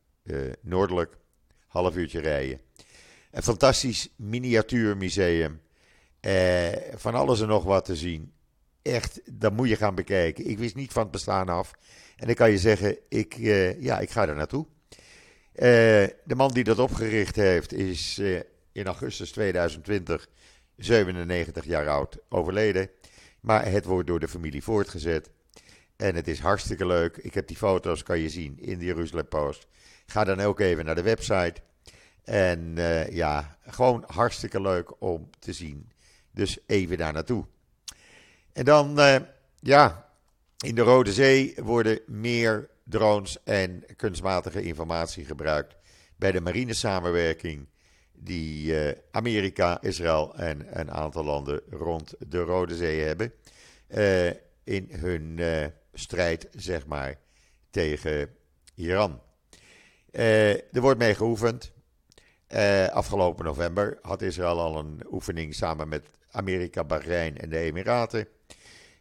noordelijk. 0.61 1.19
Half 1.67 1.97
uurtje 1.97 2.21
rijden. 2.21 2.61
Een 3.37 3.43
fantastisch 3.43 4.09
miniatuurmuseum. 4.17 5.61
Eh, 6.21 6.69
van 6.95 7.15
alles 7.15 7.41
en 7.41 7.49
nog 7.49 7.65
wat 7.65 7.85
te 7.85 7.97
zien. 7.97 8.33
Echt, 8.83 9.21
dat 9.33 9.53
moet 9.53 9.69
je 9.69 9.77
gaan 9.77 9.95
bekijken. 9.95 10.49
Ik 10.49 10.59
wist 10.59 10.75
niet 10.75 10.93
van 10.93 11.03
het 11.03 11.11
bestaan 11.11 11.49
af. 11.49 11.73
En 12.17 12.29
ik 12.29 12.37
kan 12.37 12.51
je 12.51 12.59
zeggen, 12.59 12.99
ik, 13.09 13.37
uh, 13.37 13.83
ja, 13.83 13.99
ik 13.99 14.11
ga 14.11 14.29
er 14.29 14.35
naartoe. 14.35 14.67
Uh, 15.55 15.63
de 16.25 16.35
man 16.37 16.53
die 16.53 16.65
dat 16.65 16.79
opgericht 16.79 17.37
heeft 17.37 17.73
is 17.73 18.19
in 18.73 18.87
augustus 18.87 19.31
2020 19.31 20.29
97 20.77 21.65
jaar 21.65 21.89
oud 21.89 22.19
overleden. 22.29 22.91
Maar 23.41 23.71
het 23.71 23.85
wordt 23.85 24.07
door 24.07 24.21
de 24.21 24.29
familie 24.29 24.63
voortgezet. 24.63 25.31
En 25.97 26.15
het 26.15 26.29
is 26.29 26.39
hartstikke 26.39 26.87
leuk. 26.87 27.17
Ik 27.17 27.35
heb 27.35 27.47
die 27.47 27.57
foto's, 27.57 28.03
kan 28.03 28.19
je 28.19 28.29
zien, 28.29 28.59
in 28.61 28.79
de 28.79 28.85
Jeruzalem 28.85 29.29
Post. 29.29 29.67
Ga 30.07 30.25
dan 30.25 30.41
ook 30.41 30.61
even 30.61 30.85
naar 30.85 30.95
de 30.95 31.03
website. 31.03 31.65
En 32.27 32.75
uh, 32.79 33.09
ja, 33.09 33.57
gewoon 33.67 34.05
hartstikke 34.07 34.61
leuk 34.61 35.01
om 35.03 35.31
te 35.39 35.53
zien. 35.53 35.91
Dus 36.31 36.59
even 36.67 36.99
daar 36.99 37.13
naartoe. 37.13 37.45
En 38.53 38.65
dan, 38.65 39.01
uh, 39.01 39.17
ja, 39.61 40.11
in 40.65 40.75
de 40.75 40.83
Rode 40.83 41.13
Zee 41.13 41.55
worden 41.63 42.01
meer 42.07 42.69
drones 42.85 43.43
en 43.45 43.85
kunstmatige 43.97 44.63
informatie 44.63 45.25
gebruikt 45.25 45.77
bij 46.17 46.33
de 46.33 46.41
marinesamenwerking 46.41 47.69
die 48.13 48.87
uh, 48.87 48.93
Amerika, 49.11 49.83
Israël 49.83 50.35
en 50.35 50.81
een 50.81 50.91
aantal 50.91 51.25
landen 51.25 51.61
rond 51.71 52.15
de 52.19 52.41
Rode 52.41 52.77
Zee 52.77 53.01
hebben 53.01 53.33
in 54.65 54.89
hun 54.91 55.41
strijd, 55.93 56.49
zeg 56.55 56.87
maar, 56.87 57.19
tegen 57.71 58.31
Iran. 58.75 59.21
er 60.11 60.81
wordt 60.81 60.99
mee 60.99 61.15
geoefend. 61.15 61.75
Uh, 62.55 62.89
afgelopen 62.89 63.45
november 63.45 63.99
had 64.03 64.23
Israël 64.23 64.61
al 64.61 64.77
een 64.79 65.03
oefening 65.11 65.55
samen 65.55 65.89
met 65.89 66.05
Amerika, 66.31 66.85
Bahrein 66.85 67.39
en 67.39 67.49
de 67.49 67.59
Emiraten. 67.59 68.29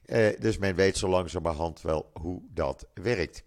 Uh, 0.05 0.39
dus 0.39 0.57
men 0.57 0.75
weet 0.75 0.97
zo 0.97 1.09
langzamerhand 1.09 1.81
wel 1.81 2.11
hoe 2.13 2.41
dat 2.49 2.87
werkt. 2.93 3.43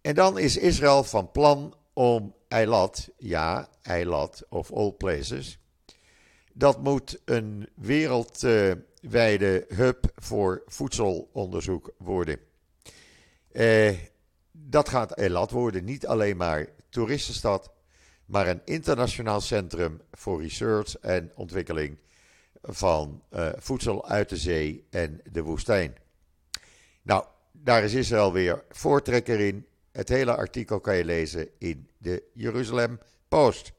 En 0.00 0.14
dan 0.14 0.38
is 0.38 0.56
Israël 0.56 1.04
van 1.04 1.30
plan 1.30 1.74
om 1.92 2.34
Eilat, 2.48 3.08
ja, 3.18 3.68
Eilat 3.82 4.46
of 4.48 4.72
all 4.72 4.92
places, 4.92 5.58
dat 6.52 6.82
moet 6.82 7.20
een 7.24 7.68
wereldwijde 7.74 9.64
hub 9.68 10.04
voor 10.14 10.62
voedselonderzoek 10.66 11.92
worden. 11.98 12.38
Uh, 13.52 13.98
dat 14.52 14.88
gaat 14.88 15.10
Eilat 15.10 15.50
worden, 15.50 15.84
niet 15.84 16.06
alleen 16.06 16.36
maar 16.36 16.68
toeristenstad, 16.88 17.70
maar 18.30 18.48
een 18.48 18.60
internationaal 18.64 19.40
centrum 19.40 20.00
voor 20.12 20.42
research 20.42 20.98
en 20.98 21.32
ontwikkeling 21.34 21.98
van 22.62 23.22
uh, 23.32 23.48
voedsel 23.56 24.08
uit 24.08 24.28
de 24.28 24.36
zee 24.36 24.86
en 24.90 25.20
de 25.32 25.42
woestijn. 25.42 25.96
Nou, 27.02 27.24
daar 27.52 27.84
is 27.84 27.94
Israël 27.94 28.32
weer 28.32 28.64
voortrekker 28.70 29.40
in. 29.40 29.66
Het 29.92 30.08
hele 30.08 30.36
artikel 30.36 30.80
kan 30.80 30.96
je 30.96 31.04
lezen 31.04 31.48
in 31.58 31.88
de 31.98 32.22
Jeruzalem 32.32 32.98
Post. 33.28 33.72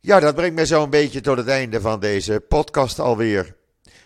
Ja, 0.00 0.20
dat 0.20 0.34
brengt 0.34 0.54
mij 0.54 0.66
zo 0.66 0.82
een 0.82 0.90
beetje 0.90 1.20
tot 1.20 1.36
het 1.36 1.48
einde 1.48 1.80
van 1.80 2.00
deze 2.00 2.44
podcast 2.48 2.98
alweer. 2.98 3.56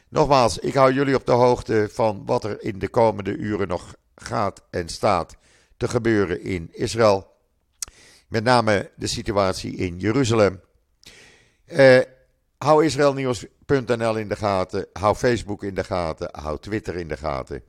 Nogmaals, 0.08 0.58
ik 0.58 0.74
hou 0.74 0.92
jullie 0.92 1.14
op 1.14 1.26
de 1.26 1.32
hoogte 1.32 1.88
van 1.92 2.22
wat 2.26 2.44
er 2.44 2.62
in 2.62 2.78
de 2.78 2.88
komende 2.88 3.36
uren 3.36 3.68
nog 3.68 3.94
gaat 4.14 4.62
en 4.70 4.88
staat 4.88 5.36
te 5.76 5.88
gebeuren 5.88 6.40
in 6.40 6.68
Israël. 6.72 7.31
Met 8.32 8.44
name 8.44 8.90
de 8.96 9.06
situatie 9.06 9.76
in 9.76 9.98
Jeruzalem. 9.98 10.60
Uh, 11.66 12.00
hou 12.58 12.84
israelnieuws.nl 12.84 14.16
in 14.16 14.28
de 14.28 14.36
gaten. 14.36 14.86
Hou 14.92 15.14
Facebook 15.14 15.62
in 15.62 15.74
de 15.74 15.84
gaten. 15.84 16.28
Hou 16.32 16.58
Twitter 16.58 16.96
in 16.96 17.08
de 17.08 17.16
gaten. 17.16 17.62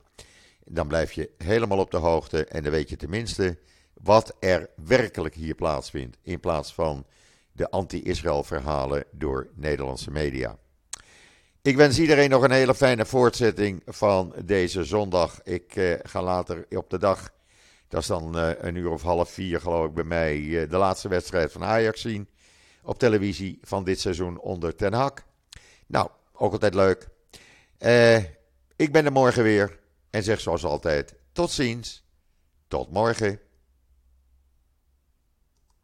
Dan 0.64 0.88
blijf 0.88 1.12
je 1.12 1.30
helemaal 1.38 1.78
op 1.78 1.90
de 1.90 1.96
hoogte. 1.96 2.44
En 2.44 2.62
dan 2.62 2.72
weet 2.72 2.88
je 2.88 2.96
tenminste 2.96 3.58
wat 3.94 4.36
er 4.40 4.68
werkelijk 4.86 5.34
hier 5.34 5.54
plaatsvindt. 5.54 6.16
In 6.22 6.40
plaats 6.40 6.74
van 6.74 7.06
de 7.52 7.70
anti-Israël 7.70 8.42
verhalen 8.42 9.04
door 9.10 9.48
Nederlandse 9.54 10.10
media. 10.10 10.58
Ik 11.62 11.76
wens 11.76 11.98
iedereen 11.98 12.30
nog 12.30 12.42
een 12.42 12.50
hele 12.50 12.74
fijne 12.74 13.06
voortzetting 13.06 13.82
van 13.86 14.34
deze 14.44 14.84
zondag. 14.84 15.42
Ik 15.42 15.76
uh, 15.76 15.94
ga 16.02 16.22
later 16.22 16.66
op 16.70 16.90
de 16.90 16.98
dag 16.98 17.32
dat 17.88 18.00
is 18.00 18.06
dan 18.06 18.38
uh, 18.38 18.50
een 18.58 18.74
uur 18.74 18.90
of 18.90 19.02
half 19.02 19.30
vier, 19.30 19.60
geloof 19.60 19.86
ik, 19.86 19.94
bij 19.94 20.04
mij 20.04 20.36
uh, 20.36 20.70
de 20.70 20.76
laatste 20.76 21.08
wedstrijd 21.08 21.52
van 21.52 21.64
Ajax 21.64 22.00
zien. 22.00 22.28
Op 22.82 22.98
televisie 22.98 23.58
van 23.62 23.84
dit 23.84 24.00
seizoen 24.00 24.38
onder 24.38 24.74
Ten 24.74 24.92
Hak. 24.92 25.24
Nou, 25.86 26.08
ook 26.32 26.52
altijd 26.52 26.74
leuk. 26.74 27.08
Uh, 27.78 28.16
ik 28.76 28.92
ben 28.92 29.04
er 29.04 29.12
morgen 29.12 29.42
weer. 29.42 29.78
En 30.10 30.22
zeg 30.22 30.40
zoals 30.40 30.64
altijd: 30.64 31.14
tot 31.32 31.50
ziens. 31.50 32.04
Tot 32.68 32.90
morgen. 32.90 33.40